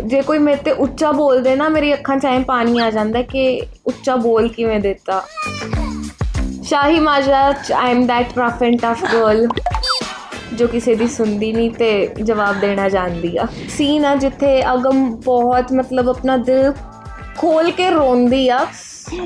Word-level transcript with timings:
ਜੇ 0.00 0.20
ਕੋਈ 0.22 0.38
ਮੇਰੇ 0.38 0.56
ਤੇ 0.56 0.70
ਉੱਚਾ 0.70 1.10
ਬੋਲਦੇ 1.12 1.54
ਨਾ 1.56 1.68
ਮੇਰੀ 1.68 1.92
ਅੱਖਾਂ 1.94 2.16
'ਚ 2.18 2.26
ਐਂ 2.26 2.40
ਪਾਣੀ 2.40 2.78
ਆ 2.78 2.90
ਜਾਂਦਾ 2.90 3.22
ਕਿ 3.22 3.60
ਉੱਚਾ 3.86 4.16
ਬੋਲ 4.16 4.48
ਕਿਵੇਂ 4.48 4.80
ਦਿੱਤਾ 4.80 5.22
Shahi 6.64 7.00
Majra 7.00 7.40
I 7.76 7.90
am 7.90 8.06
that 8.06 8.38
rough 8.38 8.62
and 8.62 8.78
tough 8.80 9.04
girl 9.12 9.46
ਜੋ 10.56 10.66
ਕਿਸੇ 10.66 10.94
ਦੀ 10.94 11.06
ਸੁਣਦੀ 11.08 11.52
ਨਹੀਂ 11.52 11.70
ਤੇ 11.70 12.14
ਜਵਾਬ 12.22 12.60
ਦੇਣਾ 12.60 12.88
ਜਾਣਦੀ 12.88 13.36
ਆ 13.36 13.46
ਸੀਨ 13.76 14.04
ਆ 14.04 14.14
ਜਿੱਥੇ 14.14 14.62
ਅਗਮ 14.72 15.04
ਬਹੁਤ 15.16 15.72
ਮਤਲਬ 15.72 16.08
ਆਪਣਾ 16.08 16.36
ਦਿਲ 16.36 16.72
ਖੋਲ 17.38 17.70
ਕੇ 17.70 17.90
ਰੋਂਦੀ 17.90 18.48
ਆ 18.48 18.66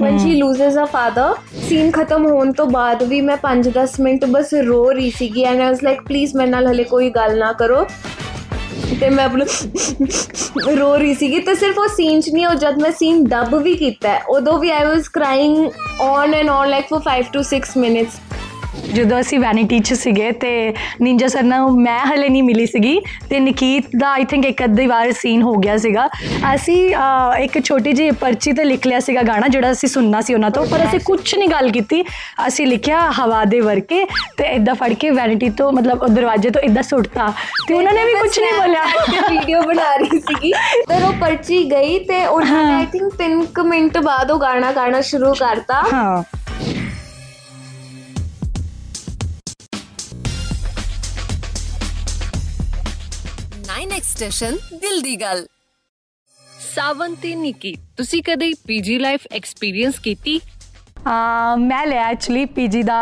when 0.00 0.16
she 0.18 0.30
loses 0.34 0.76
her 0.78 0.86
father 0.92 1.26
scene 1.68 1.90
ਖਤਮ 1.90 2.26
ਹੋਣ 2.26 2.52
ਤੋਂ 2.52 2.66
ਬਾਅਦ 2.66 3.02
ਵੀ 3.02 3.20
ਮੈਂ 3.20 3.36
5-10 3.42 4.00
ਮਿੰਟ 4.00 4.24
ਬਸ 4.24 4.52
ਰੋ 4.66 4.78
ਰਹੀ 4.90 5.10
ਸੀਗੀ 5.10 5.44
and 5.44 5.60
I 5.60 5.68
was 5.68 5.82
like 5.82 6.02
please 6.02 6.34
ਮੇਰੇ 6.36 6.50
ਨਾਲ 6.50 6.66
ਹਲੇ 6.66 6.84
ਕੋਈ 6.84 7.10
ਗੱਲ 7.10 7.38
ਨਾ 7.38 7.52
ਕਰੋ 7.52 7.84
ਤੇ 9.00 9.08
ਮੈਂ 9.10 9.24
ਆਪਣਾ 9.24 9.44
ਰੋ 10.76 10.94
ਰਹੀ 10.96 11.14
ਸੀਗੀ 11.14 11.38
ਤੇ 11.40 11.54
ਸਿਰਫ 11.54 11.78
ਉਹ 11.78 11.88
ਸੀਨ 11.88 12.20
ਚ 12.20 12.30
ਨਹੀਂ 12.30 12.46
ਉਹ 12.46 12.54
ਜਦ 12.56 12.78
ਮੈਂ 12.78 12.90
ਸੀਨ 12.92 13.24
ਡਬ 13.24 13.54
ਵੀ 13.62 13.74
ਕੀਤਾ 13.74 14.08
ਹੈ, 14.08 14.22
ਉਦੋਂ 14.28 14.58
ਵੀ 14.58 14.70
I 14.70 14.84
was 14.84 15.08
crying 15.08 15.56
on 16.00 16.34
and 16.34 16.48
on 16.50 16.68
like 16.70 16.86
for 16.86 17.02
5 17.06 17.30
to 17.32 17.42
6 17.50 17.60
minutes 17.76 18.18
ਜਦੋਂ 18.96 19.20
ਅਸੀਂ 19.20 19.38
ਵੈਨਿਟੀ 19.40 19.78
'ਚ 19.78 19.94
ਸੀਗੇ 19.94 20.30
ਤੇ 20.40 20.52
ਨਿੰਜਾ 21.02 21.28
ਸਰ 21.28 21.42
ਨਾਲ 21.42 21.70
ਮੈਂ 21.78 21.98
ਹਲੇ 22.06 22.28
ਨਹੀਂ 22.28 22.42
ਮਿਲੀ 22.42 22.66
ਸੀਗੀ 22.66 23.00
ਤੇ 23.30 23.40
ਨਕੀਤ 23.40 23.96
ਦਾ 23.96 24.10
ਆਈ 24.10 24.24
ਥਿੰਕ 24.24 24.44
ਇੱਕ 24.46 24.62
ਅੱਧੀ 24.64 24.86
ਵਾਰ 24.86 25.10
ਸੀਨ 25.12 25.42
ਹੋ 25.42 25.54
ਗਿਆ 25.56 25.76
ਸੀਗਾ। 25.76 26.08
ਅਸੀਂ 26.54 26.78
ਇੱਕ 27.40 27.58
ਛੋਟੀ 27.64 27.92
ਜਿਹੀ 27.92 28.10
ਪਰਚੀ 28.20 28.52
ਤੇ 28.52 28.64
ਲਿਖ 28.64 28.86
ਲਿਆ 28.86 29.00
ਸੀਗਾ 29.00 29.22
ਗਾਣਾ 29.22 29.48
ਜਿਹੜਾ 29.48 29.70
ਅਸੀਂ 29.72 29.88
ਸੁਣਨਾ 29.88 30.20
ਸੀ 30.20 30.34
ਉਹਨਾਂ 30.34 30.50
ਤੋਂ 30.50 30.64
ਪਰ 30.66 30.84
ਅਸੀਂ 30.84 31.00
ਕੁਝ 31.04 31.34
ਨਹੀਂ 31.34 31.48
ਗੱਲ 31.48 31.70
ਕੀਤੀ। 31.70 32.02
ਅਸੀਂ 32.46 32.66
ਲਿਖਿਆ 32.66 33.00
ਹਵਾ 33.18 33.44
ਦੇ 33.44 33.60
ਵਰਕੇ 33.60 34.04
ਤੇ 34.36 34.44
ਇਦਾਂ 34.54 34.74
ਫੜ 34.74 34.92
ਕੇ 34.94 35.10
ਵੈਨਿਟੀ 35.10 35.50
ਤੋਂ 35.58 35.70
ਮਤਲਬ 35.72 36.02
ਉਹ 36.02 36.08
ਦਰਵਾਜ਼ੇ 36.10 36.50
ਤੋਂ 36.50 36.62
ਇਦਾਂ 36.62 36.82
ਸੁੱਟਤਾ 36.82 37.32
ਤੇ 37.68 37.74
ਉਹਨਾਂ 37.74 37.92
ਨੇ 37.92 38.04
ਵੀ 38.04 38.14
ਕੁਝ 38.14 38.38
ਨਹੀਂ 38.38 38.52
ਬੋਲਿਆ। 38.52 38.84
ਵੀਡੀਓ 39.30 39.62
ਬਣਾ 39.62 39.94
ਰਹੀ 39.96 40.20
ਸੀਗੀ। 40.20 40.52
ਫਿਰ 40.88 41.04
ਉਹ 41.04 41.12
ਪਰਚੀ 41.20 41.62
ਗਈ 41.70 41.98
ਤੇ 42.04 42.24
ਉਹਨਾਂ 42.26 42.64
ਨੇ 42.64 42.74
ਆਈ 42.74 42.86
ਥਿੰਕ 42.92 43.14
3 43.18 43.62
ਮਿੰਟ 43.66 43.98
ਬਾਅਦ 44.00 44.30
ਉਹ 44.30 44.40
ਗਾਣਾ 44.40 44.72
ਗਾਣਾ 44.72 45.00
ਸ਼ੁਰੂ 45.02 45.34
ਕਰਤਾ। 45.34 45.82
ਹਾਂ। 45.92 46.22
ਸਟੇਸ਼ਨ 54.16 54.56
ਦਿਲ 54.74 55.00
ਦੀ 55.02 55.14
ਗੱਲ। 55.16 55.44
ਸਾਵਨ 56.74 57.14
ਤੇ 57.14 57.34
ਨਿੱਕੀ 57.34 57.74
ਤੁਸੀਂ 57.96 58.22
ਕਦੇ 58.22 58.52
ਪੀਜੀ 58.66 58.98
ਲਾਈਫ 58.98 59.26
ਐਕਸਪੀਰੀਅੰਸ 59.32 59.98
ਕੀਤੀ? 59.98 60.38
ਮੈਂ 61.58 61.86
ਲਿਆ 61.86 62.06
ਐਕਚੁਅਲੀ 62.10 62.44
ਪੀਜੀ 62.54 62.82
ਦਾ 62.82 63.00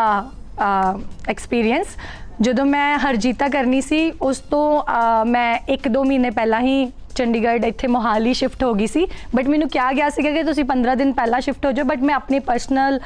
ਐਕਸਪੀਰੀਅੰਸ। 1.29 1.95
ਜਦੋਂ 2.41 2.65
ਮੈਂ 2.65 2.97
ਹਰਜੀਤਾ 2.99 3.47
ਕਰਨੀ 3.49 3.81
ਸੀ 3.81 4.11
ਉਸ 4.21 4.39
ਤੋਂ 4.51 4.83
ਮੈਂ 5.25 5.59
1-2 5.69 6.03
ਮਹੀਨੇ 6.05 6.29
ਪਹਿਲਾਂ 6.31 6.61
ਹੀ 6.61 6.85
ਚੰਡੀਗੜ੍ਹ 7.15 7.65
ਇੱਥੇ 7.65 7.87
ਮੋਹਾਲੀ 7.87 8.33
ਸ਼ਿਫਟ 8.33 8.63
ਹੋ 8.63 8.73
ਗਈ 8.73 8.87
ਸੀ। 8.87 9.07
ਬਟ 9.35 9.47
ਮੈਨੂੰ 9.47 9.69
ਕਿਹਾ 9.69 9.91
ਗਿਆ 9.93 10.09
ਸੀਗਾ 10.09 10.31
ਕਿ 10.31 10.43
ਤੁਸੀਂ 10.43 10.63
15 10.63 10.95
ਦਿਨ 10.95 11.13
ਪਹਿਲਾਂ 11.13 11.41
ਸ਼ਿਫਟ 11.41 11.65
ਹੋ 11.65 11.71
ਜਾਓ 11.71 11.85
ਬਟ 11.85 11.99
ਮੈਂ 11.99 12.15
ਆਪਣੀ 12.15 12.39
ਪਰਸਨਲ 12.39 12.99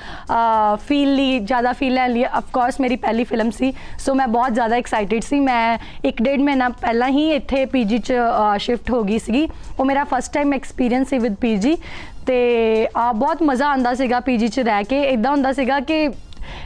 ਫੀਲ 0.87 1.15
ਲਈ 1.15 1.39
ਜ਼ਿਆਦਾ 1.39 1.73
ਫੀਲ 1.73 1.93
ਲੈਣ 1.93 2.11
ਲਈ 2.11 2.23
ਆਫ 2.23 2.43
ਕੋਰਸ 2.53 2.79
ਮੇਰੀ 2.81 2.95
ਪਹਿਲੀ 2.95 3.23
ਫਿਲਮ 3.23 3.51
ਸੀ। 3.51 3.73
ਸੋ 3.99 4.13
ਮੈਂ 4.13 4.27
ਬਹੁਤ 4.27 4.53
ਜ਼ਿਆਦਾ 4.53 4.75
ਐਕਸਾਈਟਿਡ 4.75 5.21
ਸੀ। 5.21 5.39
ਮੈਂ 5.39 5.77
ਇੱਕ 6.05 6.21
ਡੇਢ 6.21 6.41
ਮਹੀਨਾ 6.41 6.69
ਪਹਿਲਾਂ 6.69 7.09
ਹੀ 7.09 7.29
ਇੱਥੇ 7.31 7.65
ਪੀਜੀ 7.65 7.97
ਚ 7.97 8.13
ਸ਼ਿਫਟ 8.57 8.91
ਹੋ 8.91 9.03
ਗਈ 9.03 9.19
ਸੀਗੀ। 9.19 9.47
ਉਹ 9.79 9.85
ਮੇਰਾ 9.85 10.03
ਫਸਟ 10.03 10.33
ਟਾਈਮ 10.33 10.53
ਐਕਸਪੀਰੀਅੰਸ 10.53 11.09
ਸੀ 11.09 11.17
ਵਿਦ 11.17 11.35
ਪੀਜੀ। 11.35 11.77
ਤੇ 12.27 12.39
ਅਹ, 12.87 13.13
ਬਹੁਤ 13.13 13.43
ਮਜ਼ਾ 13.43 13.67
ਆਉਂਦਾ 13.67 13.93
ਸੀਗਾ 13.93 14.19
ਪੀਜੀ 14.19 14.47
ਚ 14.47 14.59
ਰਹਿ 14.59 14.83
ਕੇ। 14.83 15.01
ਇਦਾਂ 15.03 15.31
ਹੁੰਦਾ 15.31 15.53
ਸੀਗਾ 15.53 15.79
ਕਿ 15.79 16.09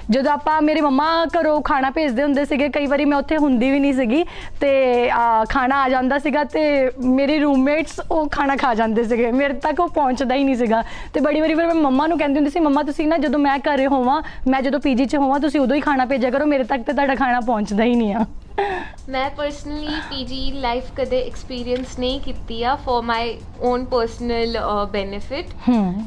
ਜਦੋਂ 0.09 0.31
ਆਪਾਂ 0.31 0.61
ਮੇਰੇ 0.61 0.81
ਮੰਮਾ 0.81 1.05
ਘਰੋਂ 1.25 1.61
ਖਾਣਾ 1.61 1.89
ਭੇਜਦੇ 1.89 2.23
ਹੁੰਦੇ 2.23 2.45
ਸੀਗੇ 2.45 2.69
ਕਈ 2.69 2.87
ਵਾਰੀ 2.87 3.05
ਮੈਂ 3.05 3.17
ਉੱਥੇ 3.17 3.37
ਹੁੰਦੀ 3.37 3.71
ਵੀ 3.71 3.79
ਨਹੀਂ 3.79 3.93
ਸੀਗੀ 3.93 4.23
ਤੇ 4.61 5.09
ਆ, 5.09 5.45
ਖਾਣਾ 5.49 5.81
ਆ 5.83 5.89
ਜਾਂਦਾ 5.89 6.17
ਸੀਗਾ 6.19 6.43
ਤੇ 6.43 6.91
ਮੇਰੇ 6.99 7.39
ਰੂਮਮੇਟਸ 7.39 7.99
ਉਹ 8.11 8.27
ਖਾਣਾ 8.29 8.55
ਖਾ 8.55 8.73
ਜਾਂਦੇ 8.73 9.03
ਸੀਗੇ। 9.03 9.31
ਮੇਰੇ 9.31 9.53
ਤੱਕ 9.53 9.79
ਉਹ 9.79 9.89
ਪਹੁੰਚਦਾ 9.89 10.35
ਹੀ 10.35 10.43
ਨਹੀਂ 10.43 10.55
ਸੀਗਾ। 10.55 10.83
ਤੇ 11.13 11.19
ਬੜੀ 11.19 11.41
ਵਾਰੀ 11.41 11.55
ਫਿਰ 11.55 11.67
ਮੈਂ 11.67 11.75
ਮੰਮਾ 11.75 12.07
ਨੂੰ 12.07 12.17
ਕਹਿੰਦੀ 12.17 12.39
ਹੁੰਦੀ 12.39 12.51
ਸੀ 12.51 12.59
ਮੰਮਾ 12.59 12.83
ਤੁਸੀਂ 12.83 13.07
ਨਾ 13.07 13.17
ਜਦੋਂ 13.17 13.39
ਮੈਂ 13.39 13.57
ਘਰੇ 13.59 13.87
ਹੋਵਾਂ 13.87 14.21
ਮੈਂ 14.47 14.61
ਜਦੋਂ 14.61 14.79
ਪੀਜੀ 14.79 15.05
'ਚ 15.05 15.15
ਹੋਵਾਂ 15.15 15.39
ਤੁਸੀਂ 15.39 15.61
ਉਦੋਂ 15.61 15.75
ਹੀ 15.75 15.81
ਖਾਣਾ 15.81 16.05
ਭੇਜਿਆ 16.05 16.29
ਕਰੋ 16.29 16.45
ਮੇਰੇ 16.45 16.63
ਤੱਕ 16.63 16.83
ਤੇ 16.83 16.93
ਤੁਹਾਡਾ 16.93 17.15
ਖਾਣਾ 17.15 17.39
ਪਹੁੰਚਦਾ 17.39 17.83
ਹੀ 17.83 17.95
ਨਹੀਂ 17.95 18.13
ਆ। 18.15 18.25
ਮੈਂ 19.09 19.29
ਪਰਸਨਲੀ 19.29 19.99
ਪੀਜੀ 20.09 20.51
ਲਾਈਫ 20.53 20.91
ਕਦੇ 20.95 21.21
ਐਕਸਪੀਰੀਅੰਸ 21.21 21.97
ਨਹੀਂ 21.99 22.19
ਕੀਤੀ 22.21 22.61
ਆ 22.63 22.75
for 22.85 23.01
my 23.03 23.37
own 23.61 23.85
personal 23.85 24.57
benefit 24.91 25.53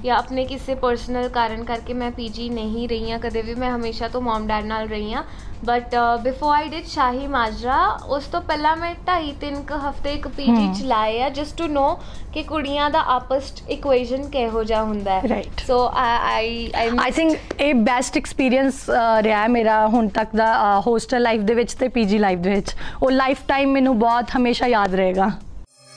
ਜਾਂ 0.05 0.17
ਆਪਣੇ 0.17 0.45
ਕਿਸੇ 0.45 0.75
ਪਰਸਨਲ 0.77 1.29
ਕਾਰਨ 1.29 1.65
ਕਰਕੇ 1.65 1.93
ਮੈਂ 1.95 2.11
ਪੀਜੀ 2.11 2.49
ਨਹੀਂ 2.51 2.89
ਰਹੀ 2.89 3.11
ਹਾਂ 3.11 3.19
ਕਦੇ 3.19 3.43
ਵੀ 3.43 3.55
ਮੈਂ 3.55 3.71
ਹਮੇਸ਼ਾ 3.71 4.09
ਤੋਂ 4.09 4.23
ਮਮ 4.23 4.47
ਡੈਡ 4.47 4.65
ਨਾਲ 4.65 4.89
ਰਹੀ 4.89 5.13
ਹਾਂ 5.13 5.23
but 5.65 5.95
before 6.23 6.55
I 6.55 6.69
did 6.69 6.85
Shahi 6.87 7.27
Majra 7.27 7.77
ਉਸ 8.09 8.25
ਤੋਂ 8.25 8.41
ਪਹਿਲਾਂ 8.43 8.77
ਮੈਂ 8.77 8.95
2.5 9.07 9.33
3 9.41 9.63
ਕੁ 9.63 9.79
ਹਫ਼ਤੇ 9.89 10.13
ਇੱਕ 10.15 10.29
ਪੀਜੀ 10.29 10.51
ਹਮ। 10.51 10.75
ਚਲਾਏ 10.75 11.23
ਆ 11.23 11.29
ਜਸਟ 11.29 11.57
ਟੂ 11.59 11.67
ਨੋ 11.67 12.01
ਕਿ 12.35 12.43
ਕੁੜੀਆਂ 12.43 12.91
ਦਾ 12.91 13.01
ਆਪਸ 13.07 13.53
ਇਕੁਏਸ਼ਨ 13.71 14.29
ਕਿਹੋ 14.29 14.65
ਜਿਹਾ 14.65 14.83
ਹੁੰਦਾ 14.83 15.15
ਹੈ। 15.15 15.21
Right. 15.21 15.65
So 15.67 15.79
I 15.95 16.71
I 16.77 16.91
I 17.01 17.11
think 17.11 17.61
ਇਹ 17.61 17.75
ਬੈਸਟ 17.75 18.17
ਐਕਸਪੀਰੀਅੰਸ 18.17 18.85
ਰਿਹਾ 19.21 19.43
ਹੈ 19.43 19.49
ਮੇਰਾ 19.49 19.87
ਹੁਣ 19.87 20.09
ਤੱਕ 20.09 20.37
ਦਾ 20.37 20.81
ਹੋਸਟਲ 20.87 21.23
ਲਾਈਫ 21.23 21.41
ਦੇ 21.41 21.55
ਵਿੱਚ 21.55 21.75
ਤੇ 21.75 21.89
ਪੀਜੀ 21.89 22.19
ਲਾਈਫ 22.19 22.39
ਦੇ 22.39 22.51
ਵਿੱਚ। 22.51 22.75
ਉਹ 23.03 23.11
ਲਾਈਫ 23.11 23.39
ਟਾਈਮ 23.49 23.73
ਮੈਨੂੰ 23.73 23.99
ਬਹੁਤ 23.99 24.37
ਹਮੇਸ਼ਾ 24.37 24.67
ਯਾਦ 24.67 24.95
ਰਹੇਗਾ। 24.95 25.31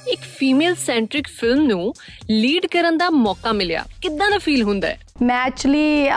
ਇੱਕ 0.07 0.21
ਫੀਮੇਲ 0.37 0.75
ਸੈਂਟਰਿਕ 0.75 1.27
ਫਿਲਮ 1.27 1.61
ਨੂੰ 1.61 1.93
ਲੀਡ 2.29 2.65
ਕਰਨ 2.65 2.97
ਦਾ 2.97 3.09
ਮੌਕਾ 3.09 3.51
ਮਿਲਿਆ। 3.51 3.83
ਕਿੱਦਾਂ 4.01 4.29
ਦਾ 4.31 4.37
ਫੀਲ 4.37 4.63
ਹੁੰਦਾ 4.63 4.87
ਹੈ? 4.87 4.97
ਮੈਂ 5.21 5.39
ਐਕਚੁਅਲੀ 5.45 6.09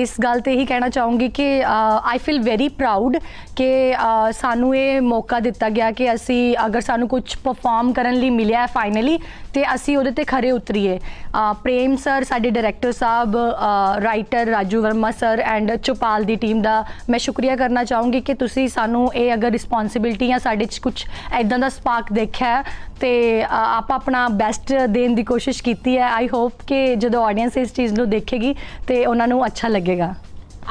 ਇਸ 0.00 0.14
ਗੱਲ 0.24 0.40
ਤੇ 0.40 0.52
ਹੀ 0.52 0.64
ਕਹਿਣਾ 0.66 0.88
ਚਾਹੂੰਗੀ 0.88 1.28
ਕਿ 1.28 1.44
ਆਈ 1.66 2.18
ਫੀਲ 2.18 2.40
ਵੈਰੀ 2.42 2.68
ਪ੍ਰਾਊਡ 2.68 3.16
ਕਿ 3.56 3.68
ਅ, 3.94 4.30
ਸਾਨੂੰ 4.32 4.74
ਇਹ 4.76 5.00
ਮੌਕਾ 5.02 5.38
ਦਿੱਤਾ 5.40 5.68
ਗਿਆ 5.68 5.90
ਕਿ 5.90 6.12
ਅਸੀਂ 6.14 6.54
ਅਗਰ 6.66 6.80
ਸਾਨੂੰ 6.80 7.08
ਕੁਝ 7.08 7.22
ਪਰਫਾਰਮ 7.44 7.92
ਕਰਨ 7.92 8.14
ਲਈ 8.14 8.30
ਮਿਲਿਆ 8.30 8.66
ਫਾਈਨਲੀ 8.66 9.18
ਤੇ 9.54 9.64
ਅਸੀਂ 9.74 9.96
ਉਹਦੇ 9.98 10.10
ਤੇ 10.10 10.24
ਖਰੇ 10.24 10.50
ਉਤਰੀਏ। 10.50 10.98
ਅ, 10.98 11.52
ਪ੍ਰੇਮ 11.62 11.96
ਸਰ 11.96 12.24
ਸਾਡੇ 12.24 12.50
director 12.50 12.92
Sahib 12.92 13.36
writer 14.04 14.46
Raju 14.46 14.82
Verma 14.82 15.10
sir 15.10 15.40
and 15.46 15.72
Chaupal 15.76 16.24
the 16.24 16.36
team 16.36 16.62
ਦਾ 16.62 16.84
ਮੈਂ 17.10 17.18
ਸ਼ੁਕਰੀਆ 17.18 17.56
ਕਰਨਾ 17.56 17.84
ਚਾਹੂੰਗੀ 17.84 18.20
ਕਿ 18.20 18.34
ਤੁਸੀਂ 18.34 18.68
ਸਾਨੂੰ 18.68 19.08
ਇਹ 19.14 19.34
ਅਗਰ 19.34 19.50
ਰਿਸਪੌਂਸਿਬਿਲਟੀ 19.50 20.28
ਜਾਂ 20.28 20.38
ਸਾਡੇ 20.38 20.64
'ਚ 20.64 20.78
ਕੁਝ 20.78 20.94
ਐਦਾਂ 21.32 21.58
ਦਾ 21.58 21.68
ਸਪਾਰਕ 21.68 22.12
ਦੇਖਿਆ 22.12 22.56
ਹੈ 22.56 22.62
ਤੇ 23.00 23.12
ਅ, 23.44 23.46
ਆਪਾਂ 23.52 23.96
ਆਪਣਾ 23.96 24.26
ਬੈਸਟ 24.28 24.72
ਦੇਣ 24.88 25.14
ਦੀ 25.14 25.24
ਕੋਸ਼ਿਸ਼ 25.24 25.62
ਕੀਤੀ 25.62 25.96
ਹੈ। 25.98 26.08
ਆਈ 26.10 26.28
ਹੋਪ 26.28 26.62
ਕਿ 26.66 26.84
ਜਦੋਂ 26.96 27.24
ਆਡੀਅנס 27.24 27.60
ਇਸ 27.60 27.72
ਚੀਜ਼ 27.74 27.92
ਨੂੰ 27.94 28.08
ਦੇਖੇਗੀ 28.42 28.54
ਤੇ 28.86 29.06
ਉਹਨਾਂ 29.06 29.28
ਨੂੰ 29.28 29.46
ਅੱਛਾ 29.46 29.68
ਲੱਗੇਗਾ। 29.68 30.14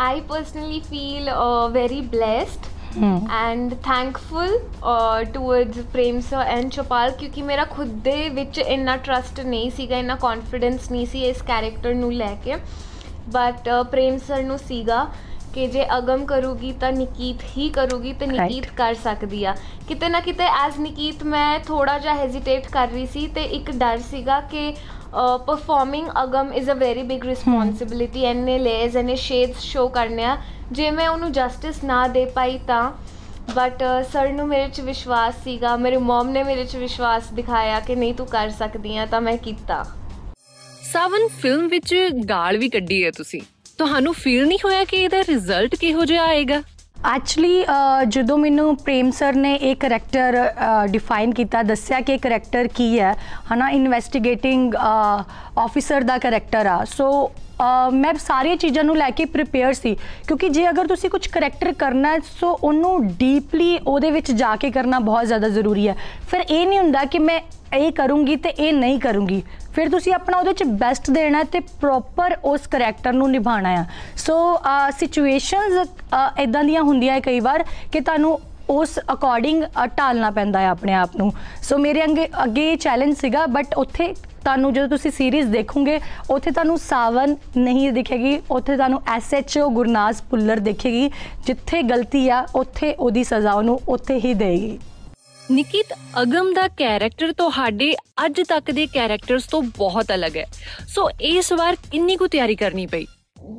I 0.01 0.13
personally 0.17 0.81
feel 0.91 1.31
uh, 1.31 1.71
very 1.77 2.01
blessed 2.15 2.67
hmm 2.97 3.27
and 3.49 3.73
thankful 3.73 4.53
uh, 4.93 5.33
towards 5.35 5.81
Prem 5.93 6.17
sir 6.17 6.59
and 6.59 6.69
Chaupal 6.69 7.11
ਕਿਉਂਕਿ 7.11 7.41
ਮੇਰਾ 7.41 7.65
ਖੁਦ 7.65 7.87
ਦੇ 7.87 8.29
ਵਿੱਚ 8.29 8.57
ਇੰਨਾ 8.57 8.97
ਟਰਸਟ 8.97 9.39
ਨਹੀਂ 9.39 9.71
ਸੀਗਾ 9.71 9.97
ਇੰਨਾ 9.97 10.15
ਕੌਨਫੀਡੈਂਸ 10.15 10.91
ਨਹੀਂ 10.91 11.05
ਸੀ 11.05 11.25
ਇਸ 11.25 11.41
ਕੈਰੈਕਟਰ 11.41 11.93
ਨੂੰ 11.93 12.13
ਲੈ 12.13 12.35
ਕੇ। 12.45 12.55
ਬਟ 13.29 13.69
ਪ੍ਰੇਮ 13.91 14.15
sir 14.15 14.43
ਨੂੰ 14.43 14.59
ਸੀਗਾ 14.59 15.07
ਕਿ 15.53 15.67
ਜੇ 15.67 15.97
ਅਗਮ 15.97 16.25
ਕਰੂਗੀ 16.25 16.71
ਤਾਂ 16.71 16.91
ਨਿਕੀਤ 16.91 17.37
ਹੀ 17.57 17.69
ਕਰੂਗੀ 17.69 18.13
ਤੇ 18.13 18.25
ਨਿਕੀਤ 18.27 18.65
ਕਰ 18.77 18.93
ਸਕਦੀ 18.93 19.45
ਆ। 19.45 19.55
ਕਿਤੇ 19.87 20.09
ਨਾ 20.09 20.19
ਕਿਤੇ 20.19 20.43
ਐਜ਼ 20.43 20.79
ਨਿਕੀਤ 20.79 21.23
ਮੈਂ 21.23 21.59
ਥੋੜਾ 21.59 21.99
ਜਿਹਾ 21.99 22.13
ਹੈਜ਼ਿਟੇਟ 22.13 22.67
ਕਰ 22.67 22.87
ਰਹੀ 22.87 23.05
ਸੀ 23.05 23.27
ਤੇ 23.27 23.43
ਇੱਕ 23.43 23.71
ਡਰ 23.71 23.97
ਸੀਗਾ 23.97 24.39
ਕਿ 24.41 24.75
performing 25.13 26.07
Agam 26.23 26.51
is 26.53 26.69
a 26.71 26.73
very 26.73 27.03
big 27.03 27.25
responsibility 27.25 28.25
ਐਨੇ 28.25 28.57
ਲੇਜ਼ 28.59 28.97
ਐਨੇ 28.97 29.15
ਸ਼ੇਡਸ 29.15 29.59
ਸ਼ੋ 29.61 29.87
ਕਰਨੇ 29.89 30.23
ਆ 30.23 30.37
ਜੇ 30.71 30.89
ਮੈਂ 30.91 31.07
ਉਹਨੂੰ 31.09 31.31
ਜਸਟਿਸ 31.31 31.83
ਨਾ 31.83 32.07
ਦੇ 32.07 32.25
ਪਾਈ 32.25 32.57
ਤਾਂ 32.67 32.91
ਬਟ 33.55 33.83
ਸਰ 34.11 34.29
ਨੂੰ 34.29 34.47
ਮੇਰੇ 34.47 34.67
'ਚ 34.67 34.81
ਵਿਸ਼ਵਾਸ 34.81 35.43
ਸੀਗਾ 35.43 35.75
ਮੇਰੇ 35.77 35.97
ਮਮ 35.99 36.29
ਨੇ 36.29 36.43
ਮੇਰੇ 36.43 36.63
'ਚ 36.65 36.75
ਵਿਸ਼ਵਾਸ 36.75 37.31
ਦਿਖਾਇਆ 37.33 37.79
ਕਿ 37.79 37.95
ਨਹੀਂ 37.95 38.13
ਤੂੰ 38.13 38.27
ਕਰ 38.27 38.49
ਸਕਦੀ 38.49 38.97
ਆ 38.97 39.05
ਤਾਂ 39.05 39.21
ਮੈਂ 39.21 39.37
ਕੀਤਾ 39.37 39.83
ਸਾਵਨ 40.91 41.27
ਫਿਲਮ 41.41 41.67
ਵਿੱਚ 41.67 41.95
ਗਾਲ 42.29 42.57
ਵੀ 42.57 42.69
ਕੱਢੀ 42.69 43.03
ਹੈ 43.03 43.11
ਤੁਸੀਂ 43.11 43.41
ਤੁਹਾਨੂੰ 43.79 44.13
ਫੀਲ 44.13 44.47
ਨਹੀਂ 44.47 44.57
ਹੋਇਆ 44.63 44.83
ਕਿ 44.83 44.97
ਇਹਦਾ 44.97 45.21
ਰਿਜ਼ਲਟ 45.21 45.75
ਕਿਹੋ 45.75 46.05
ਜਿਹਾ 46.05 46.23
ਆਏਗਾ 46.25 46.61
ਐਕਚੁਅਲੀ 47.05 47.65
ਜਦੋਂ 48.07 48.37
ਮੈਨੂੰ 48.37 48.75
ਪ੍ਰੇਮ 48.77 49.09
ਸਰ 49.11 49.35
ਨੇ 49.35 49.53
ਇਹ 49.55 49.75
ਕਰੈਕਟਰ 49.75 50.35
ਡਿਫਾਈਨ 50.89 51.33
ਕੀਤਾ, 51.33 51.61
ਦੱਸਿਆ 51.63 51.99
ਕਿ 52.01 52.13
ਇਹ 52.13 52.19
ਕਰੈਕਟਰ 52.19 52.67
ਕੀ 52.75 52.99
ਹੈ, 52.99 53.13
ਹਨਾ 53.53 53.69
ਇਨਵੈਸਟੀਗੇਟਿੰਗ 53.69 54.75
ਆਫੀਸਰ 55.57 56.03
ਦਾ 56.03 56.17
ਕਰੈਕਟਰ 56.17 56.65
ਆ 56.67 56.83
ਸੋ 56.87 57.09
ਮੈਂ 57.93 58.13
ਸਾਰੀਆਂ 58.19 58.55
ਚੀਜ਼ਾਂ 58.57 58.83
ਨੂੰ 58.83 58.97
ਲੈ 58.97 59.09
ਕੇ 59.09 59.25
ਪ੍ਰਿਪੇਅਰ 59.27 59.73
ਸੀ। 59.73 59.95
ਕਿਉਂਕਿ 60.27 60.49
ਜੇ 60.49 60.67
ਅਗਰ 60.69 60.87
ਤੁਸੀਂ 60.87 61.09
ਕੁਝ 61.09 61.25
ਕਰੈਕਟਰ 61.27 61.71
ਕਰਨਾ 61.79 62.11
ਹੈ, 62.11 62.19
ਸੋ 62.39 62.51
ਉਹਨੂੰ 62.53 63.07
ਡੀਪਲੀ 63.07 63.77
ਉਹਦੇ 63.77 64.11
ਵਿੱਚ 64.11 64.31
ਜਾ 64.33 64.55
ਕੇ 64.55 64.71
ਕਰਨਾ 64.71 64.99
ਬਹੁਤ 65.01 65.25
ਜ਼ਿਆਦਾ 65.27 65.49
ਜ਼ਰੂਰੀ 65.49 65.87
ਹੈ। 65.87 65.95
ਫਿਰ 66.31 66.41
ਇਹ 66.41 66.67
ਨਹੀਂ 66.67 66.79
ਹੁੰਦਾ 66.79 67.03
ਕਿ 67.05 67.19
ਮੈਂ 67.19 67.39
ਇਹ 67.75 67.91
ਕਰੂੰਗੀ 67.91 68.35
ਤੇ 68.35 68.49
ਇਹ 68.49 68.73
ਨਹੀਂ 68.73 68.99
ਕਰੂੰਗੀ। 68.99 69.41
ਫਿਰ 69.75 69.89
ਤੁਸੀਂ 69.89 70.13
ਆਪਣਾ 70.13 70.37
ਉਹਦੇ 70.37 70.53
ਚ 70.53 70.63
ਬੈਸਟ 70.79 71.09
ਦੇਣਾ 71.11 71.37
ਹੈ 71.37 71.43
ਤੇ 71.43 71.59
ਪ੍ਰੋਪਰ 71.81 72.35
ਉਸ 72.43 72.67
ਕਰੈਕਟਰ 72.67 73.13
ਨੂੰ 73.13 73.29
ਨਿਭਾਉਣਾ 73.31 73.69
ਆ 73.71 73.85
ਸੋ 74.17 74.35
ਸਿਚੁਏਸ਼ਨਸ 74.99 75.87
ਇਦਾਂ 76.39 76.63
ਦੀਆਂ 76.63 76.81
ਹੁੰਦੀਆਂ 76.81 77.13
ਹੈ 77.13 77.19
ਕਈ 77.19 77.39
ਵਾਰ 77.39 77.63
ਕਿ 77.91 77.99
ਤੁਹਾਨੂੰ 77.99 78.39
ਉਸ 78.69 78.99
ਅਕੋਰਡਿੰਗ 79.13 79.63
ਢਾਲਣਾ 79.97 80.29
ਪੈਂਦਾ 80.31 80.59
ਹੈ 80.59 80.67
ਆਪਣੇ 80.67 80.93
ਆਪ 80.93 81.15
ਨੂੰ। 81.17 81.31
ਸੋ 81.63 81.77
ਮੇਰੇ 81.77 82.03
ਅੱਗੇ 82.03 82.27
ਅੱਗੇ 82.43 82.75
ਚੈਲੰਜ 82.75 83.15
ਸੀਗਾ 83.17 83.45
ਬਟ 83.45 83.73
ਉੱਥੇ 83.77 84.13
ਤੁਹਾਨੂੰ 84.43 84.73
ਜਦੋਂ 84.73 84.87
ਤੁਸੀਂ 84.89 85.11
ਸੀਰੀਜ਼ 85.11 85.47
ਦੇਖੋਗੇ 85.47 85.99
ਉੱਥੇ 86.29 86.51
ਤੁਹਾਨੂੰ 86.51 86.77
ਸਾਵਨ 86.79 87.35
ਨਹੀਂ 87.57 87.91
ਦਿਖੇਗੀ 87.91 88.37
ਉੱਥੇ 88.51 88.75
ਤੁਹਾਨੂੰ 88.75 89.01
ਐਸਐਚਓ 89.07 89.69
ਗੁਰਨਾਜ਼ 89.69 90.21
ਪੁੱਲਰ 90.29 90.59
ਦਿਖੇਗੀ 90.59 91.07
ਜਿੱਥੇ 91.45 91.81
ਗਲਤੀ 91.83 92.27
ਆ 92.29 92.45
ਉੱਥੇ 92.55 92.93
ਉਹਦੀ 92.93 93.23
ਸਜ਼ਾ 93.23 93.53
ਉਹਨੂੰ 93.53 93.79
ਉੱਥੇ 93.89 94.19
ਹੀ 94.19 94.33
ਦੇਗੀ। 94.33 94.79
ਨਿਕਿਤ 95.51 95.93
ਅਗਮ 96.21 96.53
ਦਾ 96.53 96.67
ਕੈਰੈਕਟਰ 96.67 97.31
ਤੁਹਾਡੇ 97.31 97.93
ਅੱਜ 98.25 98.41
ਤੱਕ 98.49 98.71
ਦੇ 98.71 98.85
ਕੈਰੈਕਟਰਸ 98.87 99.47
ਤੋਂ 99.47 99.61
ਬਹੁਤ 99.77 100.11
ਅਲੱਗ 100.15 100.37
ਹੈ। 100.37 100.45
ਸੋ 100.87 101.09
ਇਸ 101.21 101.51
ਵਾਰ 101.53 101.75
ਕਿੰਨੀ 101.91 102.15
ਕੁ 102.15 102.27
ਤਿਆਰੀ 102.27 102.55
ਕਰਨੀ 102.55 102.85
ਪਈ? 102.85 103.05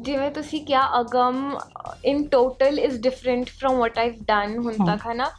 ਜਿਵੇਂ 0.03 0.31
ਤੁਸੀਂ 0.31 0.61
ਕਿਹਾ 0.67 1.01
Agam 1.01 1.59
in 2.05 2.27
total 2.29 2.79
is 2.79 3.01
different 3.01 3.49
from 3.49 3.79
what 3.79 3.99
I've 3.99 4.15
done 4.23 4.59
ਹੁਣ 4.59 4.73
ਤੱਕ 4.87 5.07
ਹੈ। 5.09 5.15
ਨਾ 5.15 5.31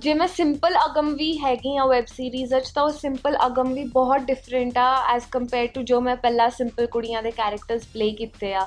ਜੇ 0.00 0.12
ਮੈਂ 0.14 0.26
ਸਿੰਪਲ 0.28 0.74
ਅਗਮ 0.84 1.08
ਵੀ 1.16 1.32
ਹੈਗੀ 1.38 1.76
ਆ 1.76 1.84
ਵੈਬ 1.86 2.06
ਸੀਰੀਜ਼ 2.06 2.52
ਵਿੱਚ 2.54 2.68
ਤਾਂ 2.74 2.82
ਉਹ 2.82 2.90
ਸਿੰਪਲ 2.92 3.36
ਅਗਮ 3.46 3.72
ਵੀ 3.74 3.84
ਬਹੁਤ 3.92 4.22
ਡਿਫਰੈਂਟ 4.22 4.78
ਆ 4.78 4.88
ਐਜ਼ 5.14 5.24
ਕੰਪੇਅਰ 5.32 5.66
ਟੂ 5.74 5.82
ਜੋ 5.90 6.00
ਮੈਂ 6.00 6.16
ਪਹਿਲਾਂ 6.16 6.48
ਸਿੰਪਲ 6.56 6.86
ਕੁੜੀਆਂ 6.86 7.22
ਦੇ 7.22 7.30
ਕੈਰੈਕਟਰਸ 7.30 7.86
ਪਲੇ 7.92 8.10
ਕੀਤੇ 8.18 8.52
ਆ। 8.54 8.66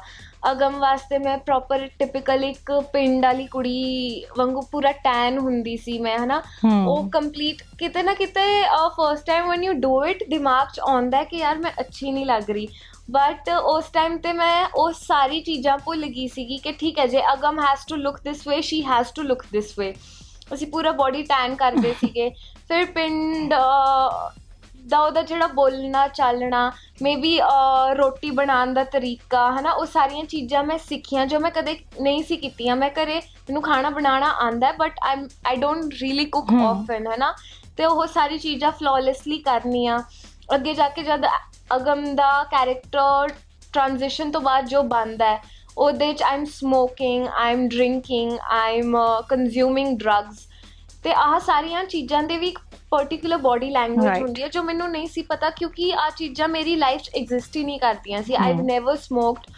ਅਗਮ 0.51 0.77
ਵਾਸਤੇ 0.79 1.17
ਮੈਂ 1.17 1.37
ਪ੍ਰੋਪਰ 1.45 1.87
ਟਿਪੀਕਲ 1.99 2.43
ਇੱਕ 2.43 2.71
ਪਿੰਡ 2.93 3.25
ਵਾਲੀ 3.25 3.45
ਕੁੜੀ 3.47 4.23
ਵਾਂਗੂ 4.37 4.61
ਪੂਰਾ 4.71 4.91
ਟੈਨ 5.03 5.37
ਹੁੰਦੀ 5.39 5.75
ਸੀ 5.77 5.97
ਮੈਂ 5.99 6.17
ਹਨਾ? 6.19 6.41
ਉਹ 6.87 7.09
ਕੰਪਲੀਟ 7.09 7.61
ਕਿਤੇ 7.79 8.03
ਨਾ 8.03 8.13
ਕਿਤੇ 8.13 8.41
first 8.97 9.25
time 9.27 9.47
when 9.49 9.63
you 9.63 9.73
do 9.81 10.03
it 10.05 10.23
ਦਿਮਾਗ 10.29 10.67
'ਚ 10.73 10.79
ਆਉਂਦਾ 10.87 11.17
ਹੈ 11.17 11.23
ਕਿ 11.23 11.37
ਯਾਰ 11.37 11.57
ਮੈਂ 11.59 11.71
ਅੱਛੀ 11.79 12.11
ਨਹੀਂ 12.11 12.25
ਲੱਗ 12.25 12.49
ਰਹੀ। 12.49 12.67
ਬਟ 13.11 13.49
ਉਸ 13.49 13.85
ਟਾਈਮ 13.93 14.17
ਤੇ 14.17 14.33
ਮੈਂ 14.33 14.65
ਉਹ 14.75 14.91
ਸਾਰੀ 14.97 15.39
ਚੀਜ਼ਾਂ 15.43 15.77
ਭੁੱਲ 15.85 16.05
ਗਈ 16.05 16.27
ਸੀਗੀ 16.33 16.57
ਕਿ 16.57 16.71
ਠੀਕ 16.79 16.99
ਹੈ 16.99 17.05
ਜੇ 17.07 17.21
Agam 17.33 17.59
has 17.59 17.85
to 17.89 17.95
look 17.95 18.19
this 18.23 18.47
way 18.47 18.61
she 18.61 18.83
has 18.85 19.13
to 19.15 19.21
look 19.23 19.43
this 19.51 19.73
way 19.79 19.93
ਅਸੀਂ 20.53 20.67
ਪੂਰਾ 20.67 20.91
ਬੋਡੀ 20.93 21.23
ਟੈਨ 21.23 21.55
ਕਰਦੇ 21.55 21.93
ਸੀਗੇ। 21.99 22.29
ਫਿਰ 22.67 22.85
ਪਿੰਡ 22.91 23.53
ਦਾ 24.87 24.99
ਉਹਦਾ 24.99 25.21
ਜਿਹੜਾ 25.21 25.47
ਬੋਲਣਾ 25.47 26.07
ਚਾਲਣਾ 26.07 26.71
ਮੇਬੀ 27.01 27.39
ਰੋਟੀ 27.97 28.29
ਬਣਾਉਣ 28.31 28.73
ਦਾ 28.73 28.83
ਤਰੀਕਾ 28.93 29.49
ਹਨਾ 29.51 29.71
ਉਹ 29.71 29.85
ਸਾਰੀਆਂ 29.85 30.23
ਚੀਜ਼ਾਂ 30.25 30.63
ਮੈਂ 30.63 30.77
ਸਿੱਖੀਆਂ 30.77 31.25
ਜੋ 31.27 31.39
ਮੈਂ 31.39 31.51
ਕਦੇ 31.51 31.77
ਨਹੀਂ 32.01 32.23
ਸੀ 32.23 32.37
ਕੀਤੀਆਂ। 32.37 32.75
ਮੈਂ 32.75 32.89
ਘਰੇ 32.93 33.17
ਮੈਨੂੰ 33.19 33.61
ਖਾਣਾ 33.63 33.89
ਬਣਾਉਣਾ 33.89 34.31
ਆਂਦਾ 34.41 34.67
ਹੈ 34.67 34.73
but 34.79 34.99
I 35.03 35.25
I 35.47 35.55
don't 35.55 35.93
really 36.01 36.25
cook 36.25 36.53
often 36.61 37.07
ਹਨਾ। 37.07 37.33
ਤੇ 37.77 37.85
ਉਹ 37.85 38.05
ਸਾਰੀ 38.07 38.37
ਚੀਜ਼ਾਂ 38.39 38.71
ਫਲੌਲੈਸਲੀ 38.71 39.37
ਕਰਨੀਆਂ। 39.43 39.99
ਅੱਗੇ 40.55 40.73
ਜਾ 40.73 40.87
ਕੇ 40.89 41.03
ਜਦ 41.03 41.25
ਅਗਮ 41.75 42.03
ਦਾ 42.15 42.31
ਕੈਰੈਕਟਰ 42.51 43.33
ਟ੍ਰਾਂਜੀਸ਼ਨ 43.73 44.31
ਤੋਂ 44.31 44.41
ਬਾਅਦ 44.41 44.65
ਜੋ 44.67 44.81
ਬੰਦਾ 44.83 45.25
ਹੈ 45.25 45.41
ਉਹਦੇ 45.77 46.13
ਚ 46.13 46.23
I 46.23 46.37
am 46.37 46.45
smoking 46.45 47.27
I 47.27 47.53
am 47.53 47.67
drinking 47.67 48.37
I 48.51 48.79
am 48.79 48.95
consuming 49.29 49.97
drugs 49.99 50.47
ਤੇ 51.03 51.13
ਆਹ 51.13 51.39
ਸਾਰੀਆਂ 51.39 51.83
ਚੀਜ਼ਾਂ 51.85 52.21
ਦੇ 52.23 52.37
ਵੀ 52.37 52.47
ਇੱਕ 52.47 52.59
ਪਾਰਟਿਕੂਲਰ 52.91 53.37
ਬਾਡੀ 53.37 53.69
ਲੈਂਗੁਏਜ. 53.69 54.21
ਹੁੰਦੀ 54.21 54.41
ਹੈ 54.43 54.47
ਜੋ 54.47 54.63
ਮੈਨੂੰ 54.63 54.89
ਨਹੀਂ 54.91 55.07
ਸੀ 55.07 55.21
ਪਤਾ 55.21 55.49
ਕਿਉਂਕਿ 55.49 55.91
ਆ 55.93 56.09
ਚੀਜ਼ਾਂ 56.09 56.47
ਮੇਰੀ 56.47 56.75
ਲਾਈਫ 56.75 57.01
'ਚ 57.01 57.09
ਐਗਜ਼ਿਸਟ 57.15 57.55
ਹੀ 57.55 57.63
ਨਹੀਂ 57.63 57.79
ਕਰਦੀਆਂ 57.79 58.21
ਸੀ। 58.23 58.35
I've 58.39 58.61
never 58.61 58.95
smoked 58.97 59.51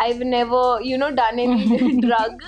I've 0.00 0.22
never 0.22 0.82
you 0.82 0.98
know 0.98 1.10
done 1.14 1.40
any 1.40 1.90
drug 2.00 2.42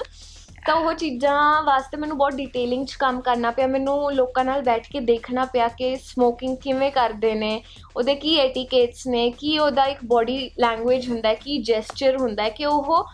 ਤਾਂ 0.67 0.75
ਉਹ 0.75 0.93
ਚੀਜ਼ਾਂ 0.95 1.63
ਵਾਸਤੇ 1.63 1.97
ਮੈਨੂੰ 1.97 2.17
ਬਹੁਤ 2.19 2.35
ਡਿਟੇਲਿੰਗ 2.35 2.87
'ਚ 2.87 2.95
ਕੰਮ 2.95 3.21
ਕਰਨਾ 3.21 3.51
ਪਿਆ। 3.51 3.67
ਮੈਨੂੰ 3.67 4.13
ਲੋਕਾਂ 4.15 4.45
ਨਾਲ 4.45 4.63
ਬੈਠ 4.63 4.89
ਕੇ 4.93 5.01
ਦੇਖਣਾ 5.03 5.45
ਪਿਆ 5.45 5.69
ਕਿ 5.69 5.95
ਸਮੋਕਿੰਗ 5.97 6.57
ਕਿਵੇਂ 6.57 6.91
ਕਰਦੇ 6.91 7.35
ਨੇ 7.35 7.61
ਉਹਦੇ 7.97 8.15
ਕੀ 8.15 8.37
ਐਟੀਕੇਟਸ 8.39 9.07
ਨੇ 9.07 9.31
ਕੀ 9.31 9.59
ਉਹਦਾ 9.59 9.85
ਇੱਕ 9.87 9.99
ਬਾਡੀ 10.05 10.39
ਲੈਂਗੁਏਜ 10.59 11.09
ਹੁੰਦਾ 11.09 11.29
ਹੈ 11.29 11.35
ਕੀ 11.35 11.59
ਜੈਸਚਰ 11.63 12.17
ਹੁੰਦਾ 12.17 12.43
ਹੈ 12.43 12.49
ਕਿ 12.51 12.67
ਉਹ 12.67 13.09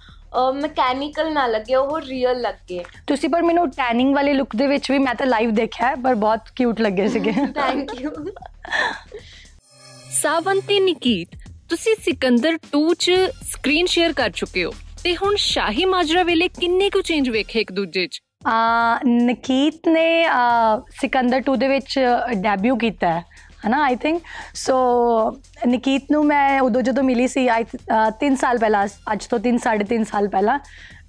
ਮਕੈਨੀਕਲ 0.54 1.32
ਨਾ 1.32 1.46
ਲੱਗੇ 1.46 1.74
ਉਹ 1.74 2.00
ਰੀਅਲ 2.00 2.40
ਲੱਗੇ। 2.40 2.82
ਤੁਸੀਂ 3.06 3.28
ਪਰ 3.30 3.42
ਮੈਨੂੰ 3.42 3.68
ਟੈਨਿੰਗ 3.70 4.14
ਵਾਲੇ 4.14 4.32
ਲੁੱਕ 4.34 4.56
ਦੇ 4.56 4.66
ਵਿੱਚ 4.66 4.90
ਵੀ 4.90 4.98
ਮੈਂ 4.98 5.14
ਤਾਂ 5.14 5.26
ਲਾਈਵ 5.26 5.50
ਦੇਖਿਆ 5.54 5.94
ਪਰ 6.04 6.14
ਬਹੁਤ 6.14 6.50
ਕਿਊਟ 6.56 6.80
ਲੱਗੇ 6.80 7.08
ਸੀਗੇ। 7.08 7.32
ਥੈਂਕ 7.54 7.94
ਯੂ 8.00 8.10
ਸਾਵਨ 10.12 10.60
ਤੇ 10.60 10.80
ਨਿਕੀਤ 10.80 11.36
ਤੁਸੀਂ 11.70 11.94
ਸਿਕੰਦਰ 12.04 12.58
2 12.72 12.82
ਚ 12.98 13.10
ਸਕਰੀਨ 13.44 13.86
ਸ਼ੇਅਰ 13.86 14.12
ਕਰ 14.12 14.30
ਚੁੱਕੇ 14.30 14.64
ਹੋ। 14.64 14.72
ਤੇ 15.04 15.14
ਹੁਣ 15.16 15.34
ਸ਼ਾਹੀ 15.36 15.84
ਮਾਜਰਾ 15.84 16.22
ਵੇਲੇ 16.22 16.48
ਕਿੰਨੇ 16.48 16.90
ਕੁ 16.90 17.00
ਚੇਂਜ 17.02 17.28
ਵੇਖੇ 17.30 17.60
ਇੱਕ 17.60 17.72
ਦੂਜੇ 17.72 18.06
'ਚ? 18.06 18.20
ਆ 18.46 18.98
ਨਕੀਤ 19.06 19.88
ਨੇ 19.88 20.26
ਅਹ, 20.26 20.80
ਸਿਕੰਦਰ 21.00 21.42
2 21.50 21.56
ਦੇ 21.56 21.68
ਵਿੱਚ 21.68 21.98
ਡੈਬਿਊ 22.36 22.76
ਕੀਤਾ 22.76 23.12
ਹੈ 23.12 23.22
ਹਨਾ 23.66 23.82
ਆਈ 23.82 23.96
ਥਿੰਕ 23.96 24.22
ਸੋ 24.54 24.74
ਨਕੀਤ 25.68 26.10
ਨੂੰ 26.12 26.24
ਮੈਂ 26.26 26.60
ਉਦੋਂ 26.60 26.82
ਜਦੋਂ 26.82 27.02
ਮਿਲੀ 27.02 27.28
ਸੀ 27.28 27.46
ਆਈ 27.48 27.64
3 28.20 28.34
ਸਾਲ 28.36 28.58
ਪਹਿਲਾਂ 28.58 28.86
ਅੱਜ 29.12 29.26
ਤੋਂ 29.26 29.38
3 29.40 29.58
3.5 29.62 30.04
ਸਾਲ 30.04 30.28
ਪਹਿਲਾਂ 30.28 30.58
ਅਹ, 30.58 31.03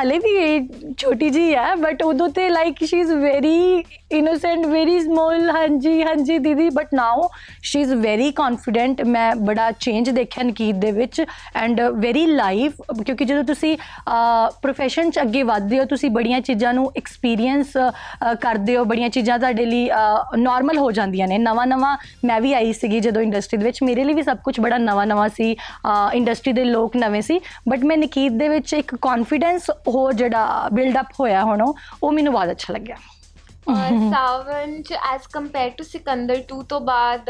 ਹਲੇ 0.00 0.18
ਵੀ 0.18 0.30
ਇਹ 0.36 0.92
ਛੋਟੀ 0.98 1.30
ਜੀ 1.30 1.54
ਹੈ 1.54 1.74
ਬਟ 1.76 2.02
ਉਦੋਂ 2.02 2.28
ਤੇ 2.28 2.48
like 2.48 2.84
she 2.84 3.00
is 3.00 3.12
very 3.12 3.84
innocent 4.12 4.66
very 4.66 4.98
small 5.00 5.50
ਹਾਂਜੀ 5.50 6.02
ਹਾਂਜੀ 6.02 6.38
ਦੀਦੀ 6.38 6.68
but 6.70 6.94
now 6.94 7.28
she 7.62 7.80
is 7.80 7.92
very 7.94 8.30
confident 8.32 9.02
ਮੈਂ 9.06 9.34
ਬੜਾ 9.36 9.70
ਚੇਂਜ 9.80 10.10
ਦੇਖਿਆ 10.10 10.44
ਨਕੀਤ 10.44 10.76
ਦੇ 10.76 10.90
ਵਿੱਚ 10.92 11.20
ਐਂਡ 11.56 11.80
ਵੈਰੀ 11.80 12.24
ਲਾਈਵ 12.26 12.72
ਕਿਉਂਕਿ 13.04 13.24
ਜਦੋਂ 13.24 13.44
ਤੁਸੀਂ 13.44 13.76
ਪ੍ਰੋਫੈਸ਼ਨ 14.62 15.10
'ਚ 15.10 15.20
ਅੱਗੇ 15.20 15.42
ਵਧਦੇ 15.42 15.78
ਹੋ, 15.78 15.84
ਤੁਸੀਂ 15.84 16.10
ਬੜੀਆਂ 16.10 16.40
ਚੀਜ਼ਾਂ 16.40 16.72
ਨੂੰ 16.74 16.90
ਐਕਸਪੀਰੀਅੰਸ 16.96 17.76
ਕਰਦੇ 18.40 18.76
ਹੋ, 18.76 18.84
ਬੜੀਆਂ 18.84 19.08
ਚੀਜ਼ਾਂ 19.08 19.38
ਤੁਹਾਡੇ 19.38 19.66
ਲਈ 19.66 19.88
ਨਾਰਮਲ 20.38 20.78
ਹੋ 20.78 20.90
ਜਾਂਦੀਆਂ 20.92 21.28
ਨੇ। 21.28 21.38
ਨਵਾਂ 21.38 21.66
ਨਵਾਂ 21.66 21.96
ਮੈਂ 22.24 22.40
ਵੀ 22.40 22.52
ਆਈ 22.52 22.72
ਸੀਗੀ 22.72 23.00
ਜਦੋਂ 23.00 23.22
ਇੰਡਸਟਰੀ 23.22 23.58
ਦੇ 23.58 23.64
ਵਿੱਚ, 23.64 23.82
ਮੇਰੇ 23.82 24.04
ਲਈ 24.04 24.14
ਵੀ 24.14 24.22
ਸਭ 24.22 24.38
ਕੁਝ 24.44 24.58
ਬੜਾ 24.60 24.78
ਨਵਾਂ 24.78 25.06
ਨਵਾਂ 25.06 25.28
ਸੀ। 25.36 25.56
ਇੰਡਸਟਰੀ 26.14 26.52
ਦੇ 26.52 26.64
ਲੋਕ 26.64 26.96
ਨਵੇਂ 26.96 27.22
ਸੀ 27.22 27.40
ਬਟ 27.68 27.84
ਮੈਂ 27.84 27.96
ਨਕੀਤ 27.96 28.32
ਦੇ 28.32 28.48
ਵਿੱਚ 28.48 28.74
ਇੱਕ 28.74 28.94
ਕੌਨਫੀਡੈਂਸ 28.94 29.28
ਹੋ 29.88 30.10
ਜਿਹੜਾ 30.12 30.68
ਬਿਲਡ 30.72 31.00
ਅਪ 31.00 31.12
ਹੋਇਆ 31.20 31.42
ਹੁਣ 31.44 31.62
ਉਹ 32.02 32.12
ਮੈਨੂੰ 32.12 32.32
ਬਹੁਤ 32.32 32.50
ਅੱਛਾ 32.50 32.72
ਲੱਗਿਆ। 32.72 32.96
ਸਾਵਨ 34.10 34.80
ਚ 34.82 34.92
ਐਸ 35.12 35.26
ਕੰਪੇਅਰ 35.32 35.70
ਟੂ 35.70 35.84
ਸਿਕੰਦਰ 35.84 36.42
2 36.52 36.60
ਤੋਂ 36.68 36.80
ਬਾਅਦ 36.80 37.28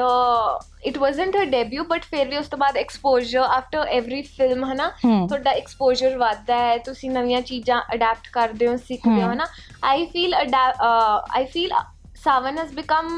it 0.86 0.98
wasn't 0.98 1.36
her 1.36 1.44
debut 1.44 1.84
but 1.84 2.04
ਫਿਰ 2.10 2.28
ਵੀ 2.28 2.36
ਉਸ 2.36 2.48
ਤੋਂ 2.48 2.58
ਬਾਅਦ 2.58 2.76
ਐਕਸਪੋਜ਼ਰ 2.76 3.40
ਆਫਟਰ 3.40 3.86
ਐਵਰੀ 3.92 4.20
ਫਿਲਮ 4.36 4.64
ਹਨਾ। 4.64 4.88
ਤੁਹਾਡਾ 5.02 5.50
ਐਕਸਪੋਜ਼ਰ 5.50 6.16
ਵੱਧਦਾ 6.18 6.58
ਹੈ 6.58 6.76
ਤੁਸੀਂ 6.78 7.10
ਨਵੀਆਂ 7.10 7.40
ਚੀਜ਼ਾਂ 7.42 7.80
ਅਡਾਪਟ 7.94 8.28
ਕਰਦੇ 8.32 8.68
ਹੋ 8.68 8.76
ਸਿੱਖਦੇ 8.76 9.22
ਹੋ 9.22 9.32
ਹਨਾ। 9.32 9.46
I 9.84 10.06
feel 10.06 10.34
I 10.34 11.44
feel 11.44 11.72
Sawan 12.24 12.58
has 12.58 12.72
become 12.74 13.08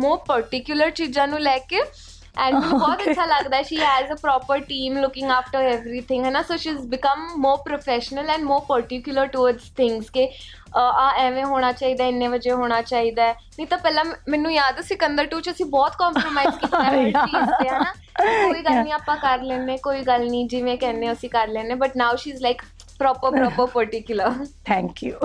more 0.00 0.18
particular 0.28 0.90
ਚੀਜ਼ਾਂ 0.90 1.26
ਨੂੰ 1.28 1.40
ਲੈ 1.40 1.58
ਕੇ 1.58 1.82
ਐਂਡ 2.37 2.53
ਮੈਨੂੰ 2.55 2.79
ਬਹੁਤ 2.79 3.01
ਅੱਛਾ 3.01 3.25
ਲੱਗਦਾ 3.25 3.57
ਹੈ 3.57 3.61
she 3.63 3.77
has 3.77 4.11
a 4.11 4.15
proper 4.15 4.59
team 4.61 4.97
looking 4.97 5.29
after 5.31 5.67
everything 5.69 6.25
ਹੈ 6.25 6.29
ਨਾ 6.31 6.41
so 6.41 6.55
she 6.57 6.69
is 6.69 6.79
become 6.87 7.27
more 7.37 7.57
professional 7.65 8.29
and 8.29 8.43
more 8.43 8.61
particular 8.69 9.27
towards 9.27 9.69
things 9.77 10.09
ਕਿ 10.09 10.27
ਆ 10.77 11.09
ਐਵੇਂ 11.17 11.43
ਹੋਣਾ 11.45 11.71
ਚਾਹੀਦਾ 11.71 12.05
ਇੰਨੇ 12.05 12.27
ਵਜੇ 12.27 12.51
ਹੋਣਾ 12.51 12.81
ਚਾਹੀਦਾ 12.81 13.23
ਹੈ। 13.23 13.33
ਨਹੀਂ 13.57 13.67
ਤਾਂ 13.67 13.77
ਪਹਿਲਾਂ 13.77 14.03
ਮ- 14.05 14.15
ਮੈਨੂੰ 14.29 14.51
ਯਾਦ 14.53 14.77
ਹੈ 14.77 14.81
ਸਿਕੰਦਰ 14.81 15.27
2 15.27 15.39
ਚ 15.41 15.49
ਅਸੀਂ 15.51 15.65
ਬਹੁਤ 15.67 15.95
ਕੰਪਰੋਮਾਈਜ਼ 15.99 16.55
ਕੀਤਾ 16.55 16.83
ਹੈ 16.83 16.89
ਹਰ 16.91 17.11
ਚੀਜ਼ 17.27 17.49
ਤੇ 17.61 17.67
ਹਨਾ 17.69 17.93
ਕੋਈ 18.17 18.61
ਗੱਲ 18.61 18.73
ਨਹੀਂ 18.73 18.93
ਆਪਾਂ 18.93 19.15
ਕਰ 19.17 19.41
ਲੈਨੇ 19.43 19.77
ਕੋਈ 19.77 20.01
ਗੱਲ 20.01 20.25
ਨਹੀਂ 20.25 20.45
ਜਿਵੇਂ 20.47 20.77
ਕਹਿੰਦੇ 20.77 21.07
ਹੋ 21.07 21.13
ਅਸੀਂ 21.13 21.29
ਕਰ 21.29 21.47
ਲੈਨੇ 21.47 21.75
but 21.75 21.95
now 21.97 22.15
she 22.15 22.31
is 22.31 22.41
like 22.41 22.61
proper 22.99 23.31
proper 23.31 23.65
particular 23.65 24.45
thank 24.65 25.03
you 25.03 25.17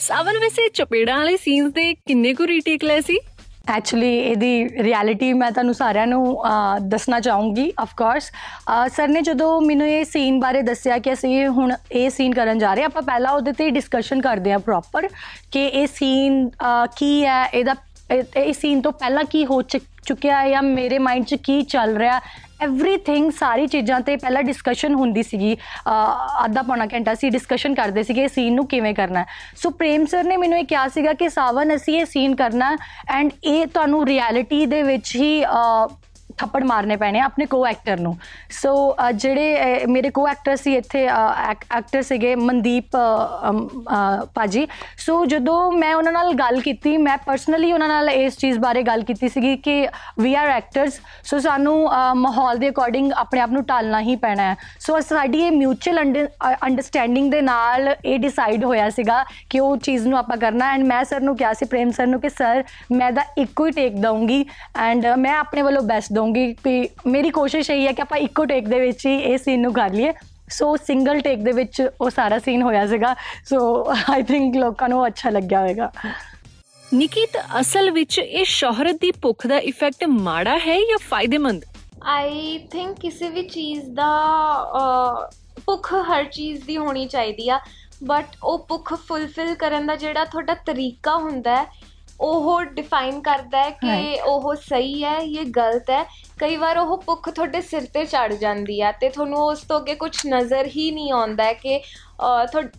Sawan 0.00 0.38
ਵੈਸੇ 0.38 0.68
ਚਪੇੜਾਂ 0.74 1.16
ਵਾਲੇ 1.18 1.36
ਸੀਨਸ 1.36 1.72
ਦੇ 1.72 1.92
ਕਿੰਨੇ 2.06 2.32
ਕੁ 2.34 2.46
ਰੀਟੇਕ 2.46 2.84
ਲਏ 2.84 3.00
ਸੀ 3.00 3.18
ਐਕਚੁਅਲੀ 3.67 4.07
ਇਹਦੀ 4.19 4.69
ਰਿਐਲਿਟੀ 4.83 5.31
ਮੈਂ 5.33 5.49
ਤੁਹਾਨੂੰ 5.51 5.73
ਸਾਰਿਆਂ 5.73 6.05
ਨੂੰ 6.07 6.21
ਅਹ, 6.47 6.79
ਦੱਸਣਾ 6.81 7.19
ਚਾਹੂੰਗੀ 7.19 7.71
ਆਫ 7.79 7.93
ਕੋਰਸ 7.97 8.31
ਸਰ 8.95 9.07
ਨੇ 9.07 9.21
ਜਦੋਂ 9.21 9.49
ਮੈਨੂੰ 9.61 9.87
ਇਹ 9.87 10.03
ਸੀਨ 10.05 10.39
ਬਾਰੇ 10.39 10.61
ਦੱਸਿਆ 10.61 10.97
ਕਿ 10.97 11.13
ਅਸੀਂ 11.13 11.47
ਹੁਣ 11.49 11.73
ਇਹ 11.91 12.09
ਸੀਨ 12.09 12.33
ਕਰਨ 12.33 12.59
ਜਾ 12.59 12.73
ਰਹੇ 12.73 12.83
ਹਾਂ 12.83 12.89
ਆਪਾਂ 12.89 13.01
ਪਹਿਲਾਂ 13.01 13.31
ਉਹਦੇ 13.31 13.51
ਤੇ 13.51 13.69
ਡਿਸਕਸ਼ਨ 13.69 14.21
ਕਰਦੇ 14.21 14.51
ਹਾਂ 14.51 14.59
ਪ੍ਰੋਪਰ 14.59 15.07
ਕਿ 15.51 15.65
ਇਹ 15.65 15.87
ਸੀਨ 15.87 16.49
ਕੀ 16.95 17.25
ਹੈ 17.25 17.43
ਇਹਦਾ 17.45 17.75
ਇਹ- 18.11 18.37
ਇਹ 18.37 18.53
ਸੀਨ 18.53 18.81
ਤੋਂ 18.81 18.91
ਪਹਿਲਾਂ 18.91 19.23
ਕੀ 19.23 19.45
ਹੋ 19.45 19.61
ਚੁੱਕ- 19.61 19.87
ਚੁੱਕਿਆ 20.05 20.41
ਹੈ 20.41 20.49
ਜਾਂ 20.49 20.61
ਮੇਰੇ 20.63 20.97
ਮਾਈਂਡ 20.99 21.25
'ਚ 21.25 21.35
ਕੀ 21.35 21.61
ਚੱਲ 21.63 21.95
ਰਿਹਾ 21.97 22.19
ਐਵਰੀਥਿੰਗ 22.61 23.31
ਸਾਰੀ 23.31 23.67
ਚੀਜ਼ਾਂ 23.67 23.99
ਤੇ 24.01 24.15
ਪਹਿਲਾਂ 24.15 24.43
ਡਿਸਕਸ਼ਨ 24.43 24.95
ਹੁੰਦੀ 24.95 25.23
ਸੀਗੀ 25.23 25.53
ਅਹ, 25.55 26.45
ਅੱਧਾ 26.45 26.61
ਪੌਣਾ 26.61 26.85
ਘੰਟਾ 26.85 27.13
ਸੀ 27.13 27.29
ਡਿਸਕਸ਼ਨ 27.29 27.75
ਕਰਦੇ 27.75 28.03
ਸੀਗੇ 28.03 28.27
ਸੀਨ 28.27 28.53
ਨੂੰ 28.53 28.67
ਕਿਵੇਂ 28.67 28.93
ਕਰਨਾ 28.95 29.19
ਹੈ। 29.19 29.25
ਸੋ 29.55 29.69
ਪ੍ਰੇਮ 29.69 30.05
ਸਰ 30.05 30.23
ਨੇ 30.23 30.37
ਮੈਨੂੰ 30.37 30.57
ਇਹ 30.59 30.65
ਕਿਹਾ 30.65 30.87
ਸੀਗਾ 30.87 31.13
ਕਿ 31.13 31.29
ਸਾਵਨ 31.29 31.75
ਅਸੀਂ 31.75 31.99
ਇਹ 31.99 32.05
ਸੀਨ 32.05 32.35
ਕਰਨਾ 32.35 32.77
ਐਂਡ 33.09 33.31
ਇਹ 33.43 33.67
ਤੁਹਾਨੂੰ 33.67 34.05
ਰਿਐਲਿਟੀ 34.07 34.65
ਦੇ 34.65 34.83
ਵਿੱਚ 34.83 35.15
ਹੀ 35.15 35.43
ਅਹ, 35.45 35.87
ਥੱਪੜ 36.41 36.63
ਮਾਰਨੇ 36.63 36.95
ਪੈਣੇ 36.95 37.19
ਆ 37.19 37.23
ਆਪਣੇ 37.23 37.45
ਕੋ 37.45 37.65
ਐਕਟਰ 37.67 37.99
ਨੂੰ 37.99 38.17
ਸੋ 38.61 38.73
ਜਿਹੜੇ 39.15 39.47
ਅਹ, 39.61 39.87
ਮੇਰੇ 39.87 40.09
ਕੋ 40.09 40.27
ਐਕਟਰ 40.27 40.55
ਸੀ 40.55 40.75
ਇੱਥੇ 40.75 41.05
ਐਕਟਰ 41.77 42.01
ਸੀਗੇ 42.01 42.35
ਮਨਦੀਪ 42.35 42.95
ਅਹ, 42.95 43.49
ਅਮ, 43.49 43.67
ਅਹ, 43.67 44.25
ਭਾਜੀ। 44.35 44.67
ਸੋ 44.97 45.25
ਜਦੋਂ 45.25 45.71
ਮੈਂ 45.71 45.93
ਉਹਨਾਂ 45.95 46.11
ਨਾਲ 46.11 46.33
ਗੱਲ 46.33 46.59
ਕੀਤੀ 46.61 46.95
ਮੈਂ 46.97 47.17
ਪਰਸਨਲੀ 47.25 47.71
ਉਹਨਾਂ 47.73 47.87
ਨਾਲ 47.87 48.09
ਇਸ 48.09 48.37
ਚੀਜ਼ 48.37 48.59
ਬਾਰੇ 48.59 48.83
ਗੱਲ 48.83 49.03
ਕੀਤੀ 49.03 49.29
ਸੀਗੀ 49.29 49.55
ਕਿ 49.57 49.75
ਵੀ 50.19 50.33
ਆਰ 50.35 50.49
ਐਕਟਰਸ 50.49 50.99
ਸੋ 51.23 51.39
ਸਾਨੂੰ 51.39 51.75
ਅਹ, 51.91 52.13
ਮਾਹੌਲ 52.15 52.57
ਦੇ 52.57 52.69
ਅਕੋਰਡਿੰਗ 52.69 53.11
ਆਪਣੇ 53.11 53.39
ਆਪ 53.39 53.49
ਨੂੰ 53.49 53.63
ਢਾਲਣਾ 53.63 53.99
ਹੀ 54.01 54.15
ਪੈਣਾ 54.15 54.43
ਹੈ। 54.43 54.55
ਸੋ 54.79 54.99
ਸਾਡੀ 54.99 55.41
ਇਹ 55.41 55.51
ਮਿਊਚੁਅਲ 55.51 55.99
ਅੰਡਰਸਟੈਂਡਿੰਗ 56.65 57.31
ਦੇ 57.31 57.41
ਨਾਲ 57.41 57.95
ਇਹ 58.05 58.17
ਡਿਸਾਈਡ 58.19 58.65
ਹੋਇਆ 58.65 58.89
ਸੀਗਾ 58.89 59.23
ਕਿ 59.49 59.59
ਉਹ 59.59 59.77
ਚੀਜ਼ 59.77 60.07
ਨੂੰ 60.07 60.17
ਆਪਾਂ 60.19 60.37
ਕਰਨਾ 60.37 60.71
ਐਂਡ 60.73 60.83
ਮੈਂ 60.83 61.03
ਸਰ 61.03 61.21
ਨੂੰ 61.21 61.35
ਕਿਹਾ 61.37 61.53
ਸੀ 61.53 61.65
ਪ੍ਰੇਮ 61.65 61.91
ਸਰ 61.91 62.07
ਨੂੰ 62.07 62.19
ਕਿ 62.21 62.29
ਸਰ 62.29 62.63
ਮੈਂ 62.91 63.11
ਦਾ 63.11 63.21
ਇੱਕੋ 63.37 63.65
ਹੀ 63.65 63.71
ਟੇਕ 63.71 63.95
ਦਊਂਗੀ। 63.95 64.45
ਐਂਡ 64.79 65.05
ਮੈਂ 65.17 65.35
ਆਪਣੇ 65.37 65.61
ਵੱਲੋਂ 65.61 65.81
ਬੈਸਟ 65.83 66.13
ਦਊਂਗੀ। 66.13 66.30
ਕਿ 66.33 66.87
ਮੇਰੀ 67.07 67.29
ਕੋਸ਼ਿਸ਼ 67.29 67.69
ਇਹੀ 67.71 67.87
ਹੈ 67.87 67.91
ਕਿ 67.91 68.01
ਆਪਾਂ 68.01 68.17
ਇੱਕੋ 68.17 68.45
ਟੇਕ 68.45 68.67
ਦੇ 68.67 68.79
ਵਿੱਚ 68.79 69.05
ਹੀ 69.05 69.15
ਇਹ 69.15 69.37
ਸੀਨ 69.37 69.61
ਨੂੰ 69.61 69.73
ਕਰ 69.73 69.93
ਲਈਏ। 69.93 70.13
ਸੋ 70.49 70.75
ਸਿੰਗਲ 70.77 71.19
ਟੇਕ 71.21 71.39
ਦੇ 71.39 71.51
ਵਿੱਚ 71.51 71.81
ਉਹ 72.01 72.09
ਸਾਰਾ 72.09 72.39
ਸੀਨ 72.39 72.61
ਹੋਇਆ 72.61 72.85
ਸੀਗਾ। 72.87 73.13
ਸੋ 73.49 73.59
ਆਈ 74.11 74.23
ਥਿੰਕ 74.23 74.55
ਲੋਕਾਂ 74.55 74.89
ਨੂੰ 74.89 75.05
ਅੱਛਾ 75.07 75.29
ਲੱਗਿਆ 75.29 75.61
ਹੋਵੇਗਾ। 75.61 75.91
ਨਿਕਿਤ 76.93 77.37
ਅਸਲ 77.59 77.91
ਵਿੱਚ 77.91 78.17
ਇਹ 78.19 78.45
ਸ਼ੋਹਰਤ 78.45 78.95
ਦੀ 79.01 79.11
ਭੁੱਖ 79.21 79.45
ਦਾ 79.47 79.57
ਇਫੈਕਟ 79.59 80.03
ਮਾੜਾ 80.07 80.57
ਹੈ 80.57 80.77
ਜਾਂ 80.79 80.97
ਫਾਇਦੇਮੰਦ? 81.01 81.63
ਆਈ 82.03 82.57
ਥਿੰਕ 82.71 82.99
ਕਿਸੇ 82.99 83.29
ਵੀ 83.29 83.41
ਚੀਜ਼ 83.47 83.89
ਦਾ 83.89 84.09
ਭੁੱਖ 85.65 85.93
ਹਰ 86.09 86.23
ਚੀਜ਼ 86.23 86.63
ਦੀ 86.65 86.77
ਹੋਣੀ 86.77 87.05
ਚਾਹੀਦੀ 87.07 87.49
ਆ। 87.49 87.59
ਬਟ 88.03 88.35
ਉਹ 88.43 88.65
ਭੁੱਖ 88.69 88.93
ਫੁੱਲਫਿਲ 89.07 89.53
ਕਰਨ 89.55 89.85
ਦਾ 89.87 89.95
ਜਿਹੜਾ 89.95 90.25
ਤੁਹਾਡਾ 90.25 90.53
ਤਰੀਕਾ 90.65 91.15
ਹੁੰਦਾ 91.15 91.55
ਹੈ 91.55 91.65
ਉਹ 92.21 92.63
ਡਿਫਾਈਨ 92.73 93.19
ਕਰਦਾ 93.21 93.63
ਹੈ 93.63 93.69
ਕਿ. 93.71 94.19
ਉਹ 94.21 94.53
ਸਹੀ 94.61 95.03
ਹੈ 95.03 95.17
ਇਹ 95.17 95.45
ਗਲਤ 95.57 95.89
ਹੈ। 95.89 96.03
ਕਈ 96.39 96.55
ਵਾਰ 96.57 96.77
ਉਹ 96.77 96.95
ਭੁੱਖ 97.01 97.29
ਤੁਹਾਡੇ 97.29 97.61
ਸਿਰ 97.61 97.85
ਤੇ 97.93 98.03
ਚੜ 98.05 98.33
ਜਾਂਦੀ 98.33 98.81
ਹੈ 98.81 98.91
ਤੇ 98.91 99.09
ਤੁਹਾਨੂੰ 99.09 99.39
ਉਸ 99.39 99.61
ਤੋਂ 99.61 99.79
ਅੱਗੇ 99.79 99.95
ਕੁਝ 99.95 100.11
ਨਜ਼ਰ 100.27 100.67
ਹੀ 100.67 100.89
ਨਹੀਂ 100.91 101.11
ਆਉਂਦਾ 101.13 101.43
ਹੈ 101.43 101.53
ਕਿ 101.55 101.79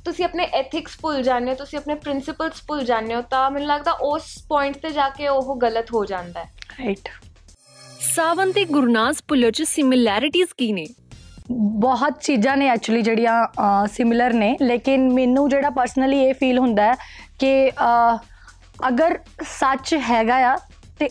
ਤੁਸੀਂ 0.04 0.24
ਆਪਣੇ 0.24 0.44
ਐਥਿਕਸ 0.54 0.96
ਭੁੱਲ 1.02 1.22
ਜਾਂਦੇ 1.22 1.50
ਹੋ 1.50 1.54
ਤੁਸੀਂ 1.56 1.78
ਆਪਣੇ 1.78 1.94
ਪ੍ਰਿੰਸੀਪਲਸ 1.96 2.62
ਭੁੱਲ 2.68 2.84
ਜਾਂਦੇ 2.84 3.14
ਹੋ 3.14 3.22
ਤਾਂ 3.30 3.50
ਮੈਨੂੰ 3.50 3.68
ਲੱਗਦਾ 3.68 3.92
ਉਸ 4.08 4.24
ਪੁਆਇੰਟ 4.48 4.76
ਤੇ 4.82 4.90
ਜਾ 4.90 5.08
ਕੇ 5.08 5.28
ਉਹ 5.28 5.56
ਗਲਤ 5.62 5.92
ਹੋ 5.94 6.04
ਜਾਂਦਾ 6.04 6.44
ਹੈ। 6.44 6.50
ਰਾਈਟ 6.78 7.08
ਸਾਵਨ 8.14 8.52
ਤੇ 8.52 8.64
ਗੁਰਨਾਜ਼ 8.66 9.22
ਭੁੱਲਰ 9.28 9.50
ਚ 9.50 9.62
ਸਿਮਿਲੈਰਿਟੀਜ਼ 9.62 10.54
ਕੀ 10.58 10.72
ਨੇ? 10.72 10.86
ਬਹੁਤ 11.80 12.20
ਚੀਜ਼ਾਂ 12.22 12.56
ਨੇ 12.56 12.68
ਐਕਚੁਅਲੀ 12.68 13.02
ਜਿਹੜੀਆਂ 13.02 13.86
ਸਿਮਿਲਰ 13.86 14.32
ਨੇ। 14.32 14.56
ਲੇਕਿਨ 14.62 15.08
ਮੈਨੂੰ 15.12 15.48
ਜਿਹੜਾ 15.48 15.70
ਪਰਸਨਲੀ 15.70 16.22
ਇਹ 16.24 16.34
ਫੀਲ 16.34 16.58
ਹੁੰਦਾ 16.58 16.82
ਹੈ 16.82 16.94
ਕਿ 17.38 17.70
ਅਗਰ 18.88 19.18
ਸੱਚ 19.42 19.94
ਹੈਗਾ 19.94 20.36
ਆ 20.52 20.56
ਤੇ 20.98 21.08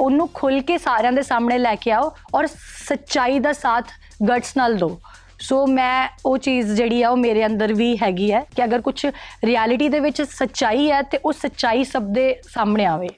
ਉਹਨੂੰ 0.00 0.28
ਖੁੱਲ 0.34 0.60
ਕੇ 0.60 0.78
ਸਾਰਿਆਂ 0.78 1.12
ਦੇ 1.12 1.22
ਸਾਹਮਣੇ 1.22 1.58
ਲੈ 1.58 1.74
ਕੇ 1.74 1.90
ਆਓ 1.90 2.12
ਔਰ 2.34 2.46
ਸੱਚਾਈ 2.88 3.38
ਦਾ 3.38 3.52
ਸਾਥ 3.52 3.90
ਗਟਸ 4.28 4.56
ਨਾਲ 4.56 4.76
ਦਿਓ। 4.76 5.00
ਸੋ 5.40 5.66
ਮੈਂ 5.66 6.08
ਉਹ 6.26 6.38
ਚੀਜ਼ 6.38 6.72
ਜਿਹੜੀ 6.72 7.02
ਆ 7.02 7.10
ਉਹ 7.10 7.16
ਮੇਰੇ 7.16 7.46
ਅੰਦਰ 7.46 7.74
ਵੀ 7.74 7.96
ਹੈਗੀ 8.02 8.32
ਹੈ 8.32 8.40
ਕਿ 8.56 8.64
ਅਗਰ 8.64 8.80
ਕੁਝ 8.80 9.06
ਰਿਐਲਿਟੀ 9.44 9.88
ਦੇ 9.88 10.00
ਵਿੱਚ 10.00 10.22
ਸੱਚਾਈ 10.22 10.90
ਹੈ 10.90 11.02
ਤੇ 11.02 11.18
ਉਹ 11.24 11.32
ਸੱਚਾਈ 11.32 11.84
ਸਭ 11.84 12.02
ਦੇ 12.02 12.40
ਸਾਹਮਣੇ 12.54 12.86
ਆਵੇ। 12.86 13.08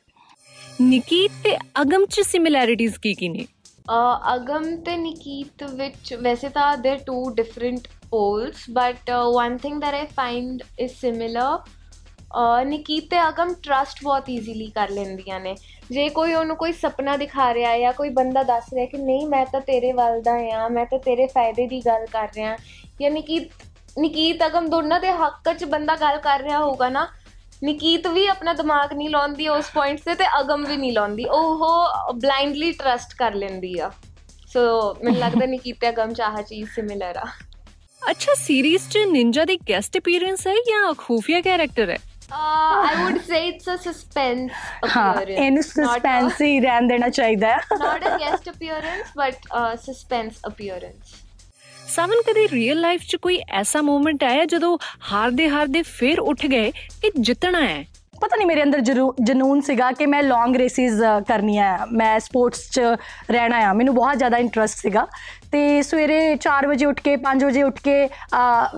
ਨਿਕੀਤ 0.81 1.31
ਤੇ 1.45 1.57
ਅਗਮ 1.83 2.07
ਚ 2.07 2.21
ਸਿਮਿਲੈਰਿਟੀਜ਼ 2.21 2.99
ਕੀ 2.99 3.15
ਕੀ 3.15 3.29
ਨੇ? 3.29 3.47
uh, 3.91 4.35
ਅਗਮ 4.35 4.77
ਤੇ 4.77 4.97
ਨਿਕੀਤ 4.97 5.63
ਵਿੱਚ 5.65 6.15
ਵੈਸੇ 6.15 6.49
ਤਾਂ 6.49 6.77
ਦੇ 6.77 6.97
two 6.97 7.31
different 7.31 7.89
poles 8.11 8.55
but 8.71 9.11
one 9.11 9.57
thing 9.57 9.83
that 9.83 9.95
I 9.95 10.05
find 10.21 10.63
is 10.85 10.95
similar 11.05 11.49
uh, 11.49 11.59
Nikit 12.67 13.11
ਤੇ 13.11 13.29
ਅਗਮ 13.29 13.55
ਟਰਸਟ 13.55 14.03
ਬਹੁਤ 14.03 14.31
ਈਜ਼ੀਲੀ 14.31 14.67
ਕਰ 14.67 14.91
ਲੈਂਦੀਆਂ 14.91 15.41
ਨੇ। 15.41 15.57
ਜੇ 15.91 16.09
ਕੋਈ 16.09 16.35
ਉਹਨੂੰ 16.35 16.57
ਕੋਈ 16.57 16.73
ਸੁਪਨਾ 16.73 17.17
ਦਿਖਾ 17.17 17.55
ਰਿਹਾ 17.55 17.79
ਜਾਂ 17.79 17.93
ਕੋਈ 17.93 18.09
ਬੰਦਾ 18.09 18.43
ਦੱਸ 18.43 18.65
ਰਿਹਾ 18.75 18.87
ਕਿ 18.87 18.99
ਨਹੀਂ 18.99 19.27
ਮੈਂ 19.27 19.47
ਤਾਂ 19.47 19.61
ਤੇਰੇ 19.61 19.93
ਵੱਲ 19.93 20.21
ਦਾ 20.23 20.33
ਆ 20.57 20.69
ਮੈਂ 20.69 20.87
ਤਾਂ 20.87 20.99
ਤੇਰੇ 20.99 21.27
ਫਾਇਦੇ 21.27 21.67
ਦੀ 21.67 21.81
ਗੱਲ 21.87 22.07
ਕਰ 22.07 22.29
ਰਿਹਾ 22.37 22.57
ਜਾਂ 23.01 23.11
ਨਿਕੀਤ 23.11 23.51
ਨਿਕੀਤ 23.99 24.47
ਅਗਮ 24.47 24.69
ਦੋਨਾਂ 24.69 25.01
ਦੇ 25.01 25.13
ਹੱਕ 25.13 25.53
'ਚ 25.53 25.65
ਬੰਦਾ 25.65 25.97
ਗੱਲ 25.97 26.19
ਕਰ 26.19 26.43
ਰਿਹਾ 26.43 26.59
ਹੋਊਗਾ 26.59 26.89
ਨਾ 26.89 27.09
ਨਿਕੀਤ 27.65 28.07
ਵੀ 28.07 28.27
ਆਪਣਾ 28.27 28.53
ਦਿਮਾਗ 28.53 28.93
ਨਹੀਂ 28.93 29.11
ਲਾਉਂਦੀ 29.11 29.49
ਉਸ 29.49 29.71
ਪੁਆਇੰਟ 29.75 30.01
ਤੇ 30.01 30.15
ਤੇ 30.15 30.25
ਅਗਮ 30.41 30.65
ਵੀ 30.65 30.77
ਨਹੀਂ 30.77 30.93
ਲਾਉਂਦੀ। 30.93 31.25
ਉਹ 31.25 32.13
ਬਲਾਈਂਡਲੀ 32.13 32.73
ਟਰਸਟ 32.73 33.15
ਕਰ 33.15 33.35
ਲੈਂਦੀ 33.35 33.79
ਆ। 33.79 33.91
ਸੋ 34.47 34.61
ਮੈਨੂੰ 35.05 35.21
ਲੱਗਦਾ 35.21 35.47
ਨਿਕੀਤ 35.55 35.77
ਤੇ 35.81 35.89
ਅਗਮ 35.89 36.13
ਚਾਹ 36.13 36.43
ਚੀਜ਼ 36.43 36.69
ਸਿਮਿਲਰ 36.71 37.17
ਆ। 37.17 37.25
ਅੱਛਾ 38.11 38.35
ਸੀਰੀਜ਼ 38.35 38.89
ਚ 38.89 38.99
ਨਿੰਜਾ 38.99 39.45
ਦੀ 39.45 39.57
ਗੈਸਟ 39.69 39.99
ਅਪੀਅਰੈਂਸ 39.99 40.47
ਹੈ 40.47 40.55
ਜਾਂ 40.55 40.95
ਖੂਫੀਆ 40.99 41.41
ਕੈਰੈਕਟਰ 41.41 41.91
ਹੈ? 41.91 41.99
I 42.31 43.05
would 43.05 43.19
say 43.19 43.39
it's 43.49 43.69
a 43.69 43.77
suspense 43.83 44.51
ਹਾਂ 44.97 45.15
ਇਹਨੂੰ 45.23 45.63
ਸਸਪੈਂਸ 45.63 46.41
ਹੀ 46.43 46.59
ਰਹਿਣ 46.61 46.87
ਦੇਣਾ 46.87 47.09
ਚਾਹੀਦਾ 47.11 47.49
ਹੈ 47.49 47.77
not 47.79 48.07
a 48.09 48.19
guest 48.19 48.51
appearance 48.53 49.15
but 49.17 49.49
uh, 49.53 49.73
suspense 49.87 50.45
appearance. 50.51 51.17
Sawan 51.89 52.23
ਕਦੇ 52.23 52.47
ਰੀਅਲ 52.49 52.81
ਲਾਈਫ 52.81 53.03
ਚ 53.09 53.17
ਕੋਈ 53.17 53.39
ਐਸਾ 53.51 53.83
ਮੂਮੈਂਟ 53.83 54.25
ਆਇਆ 54.25 54.45
ਜਦੋਂ 54.45 54.77
ਹਾਰਦੇ 55.13 55.49
ਹਾਰਦੇ 55.49 55.83
ਫੇਰ 55.83 56.21
ਉੱਠ 56.21 56.47
ਗਏ 56.47 56.71
ਕਿ 57.03 57.11
ਜਿੱਤਣਾ 57.19 57.61
ਹੈ 57.61 57.85
ਪਤਾ 58.21 58.37
ਨਹੀਂ 58.37 58.47
ਮੇਰੇ 58.47 58.63
ਅੰਦਰ 58.63 58.81
ਜਰੂ- 58.81 59.15
ਜਨੂਨ 59.25 59.61
ਸੀਗਾ 59.61 59.93
ਕਿ 59.93 60.07
ਮੈਂ 60.07 60.23
ਲੌਂਗ 60.23 60.57
ਰੇਸਿਸ 60.57 60.93
ਕਰਨੀਆਂ 61.29 61.79
ਆ 61.79 61.87
ਮੈਂ 61.93 62.21
ਸਪੋਰਟਸ 62.21 62.71
'ਚ 62.71 62.81
ਰਹਿਣਾ 63.31 63.57
ਆ। 63.57 63.73
ਮੈਨੂੰ 63.73 63.95
ਬਹੁਤ 63.95 64.19
ਜ਼ਿਆਦਾ 64.19 64.37
ਇੰਟਰਸਟ 64.37 64.77
ਸੀਗਾ। 64.77 65.07
ਤੇ 65.53 65.83
ਸਵੇਰੇ 65.83 66.37
4 66.37 66.67
ਵਜੇ 66.67 66.87
ਉੱਠ 66.87 67.01
ਕੇ 67.01 67.17
5 67.17 67.45
ਵਜੇ 67.45 67.63
ਉੱਠ 67.63 67.81
ਕੇ 67.81 68.09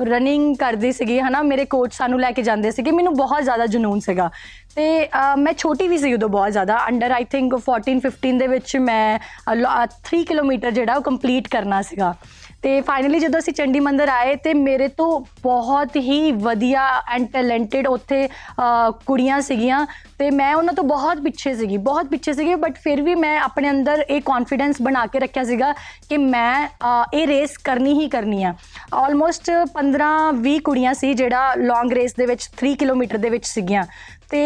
ਰਨਿੰਗ 0.03 0.57
ਕਰਦੀ 0.57 0.93
ਸੀਗੀ 0.93 1.21
ਹਨਾ। 1.21 1.43
ਮੇਰੇ 1.43 1.65
ਕੋਚ 1.65 1.95
ਸਾਨੂੰ 1.95 2.21
ਲੈ 2.21 2.33
ਕੇ 2.33 2.43
ਜਾਂਦੇ 2.43 2.71
ਸੀਗੇ। 2.71 2.91
ਮੈਨੂੰ 2.91 3.17
ਬਹੁਤ 3.17 3.43
ਜ਼ਿਆਦਾ 3.43 3.67
ਜਨੂਨ 3.67 4.01
ਸੀਗਾ। 4.01 4.31
ਤੇ 4.77 5.07
ਅ, 5.07 5.37
ਮੈਂ 5.37 5.53
ਛੋਟੀ 5.53 5.89
ਵੀ 5.89 5.99
ਸੀ 5.99 6.15
ਉਦੋਂ 6.15 6.29
ਬਹੁਤ 6.29 6.53
ਜ਼ਿਆਦਾ। 6.53 6.89
ਅੰਡਰ 6.89 7.11
ਆਈ 7.11 7.25
ਥਿੰਕ 7.25 7.55
14 7.55 8.01
15 8.01 8.39
ਦੇ 8.39 8.47
ਵਿੱਚ 8.47 8.77
ਮੈਂ 8.77 9.19
3 10.03 10.25
ਕਿਲੋਮੀਟਰ 10.25 10.71
ਜਿਹੜਾ 10.71 10.95
ਉਹ 10.95 11.03
ਕੰਪਲੀਟ 11.03 11.49
ਕਰਨਾ 11.49 11.83
ਸੀਗਾ। 11.83 12.15
ਤੇ 12.63 12.81
ਫਾਈਨਲੀ 12.81 13.19
ਜਦੋਂ 13.19 13.39
ਅਸੀਂ 13.39 13.53
ਚੰਡੀ 13.55 13.81
ਮੰਦਰ 13.81 14.09
ਆਏ 14.09 14.35
ਤੇ 14.37 14.55
ਮੇਰੇ 14.55 14.89
ਤੋਂ 14.89 15.21
ਬਹੁਤ 15.43 15.97
ਹੀ 15.97 16.33
ਵਧੀਆ 16.33 16.83
ਐਂਡ 17.09 17.27
ਟੈਲੈਂਟਡ 17.33 17.87
ਉੱਥੇ 17.87 18.25
ਅ, 18.27 18.91
ਕੁੜੀਆਂ 19.07 19.41
ਸੀਗੀਆਂ 19.41 19.87
ਤੇ 20.19 20.31
ਮੈਂ 20.31 20.55
ਉਹਨਾਂ 20.55 20.75
ਤੋਂ 20.75 20.85
ਬਹੁਤ 20.85 21.21
ਪਿੱਛੇ 21.21 21.55
ਸੀਗੀ 21.55 21.77
ਬਹੁਤ 21.77 22.07
ਪਿੱਛੇ 22.07 22.33
ਸੀਗੀ 22.33 22.55
ਬਟ 22.55 22.77
ਫਿਰ 22.79 23.03
ਵੀ 23.03 23.15
ਮੈਂ 23.15 23.39
ਆਪਣੇ 23.41 23.71
ਅੰਦਰ 23.71 24.05
ਇਹ 24.11 24.21
ਕੌਨਫੀਡੈਂਸ 24.23 24.83
ਬਣਾ 24.83 25.07
ਕੇ 25.07 25.19
ਰੱਖਿਆ 25.19 25.45
ਸੀਗਾ 25.45 25.73
ਕਿ 26.09 26.17
ਮੈਂ 26.17 26.67
ਅ, 26.67 27.05
ਇਹ 27.15 27.27
ਰੇਸ 27.27 27.57
ਕਰਨੀ 27.59 27.93
ਹੀ 28.01 28.09
ਕਰਨੀ 28.09 28.43
ਆ। 28.45 28.55
ਆਲਮੋਸਟ 28.95 29.51
15 29.75 30.11
20 30.43 30.59
ਕੁੜੀਆਂ 30.65 30.95
ਸੀ 30.95 31.15
ਜਿਹੜਾ 31.15 31.55
ਲੌਂਗ 31.55 31.93
ਰੇਸ 31.93 32.15
ਦੇ 32.15 32.27
ਵਿੱਚ 32.27 32.49
3 32.65 32.75
ਕਿਲੋਮੀਟਰ 32.75 33.19
ਦੇ 33.19 33.31
ਵਿੱਚ 33.31 33.47
ਸੀਗੀਆਂ 33.47 33.85
ਤੇ 34.31 34.43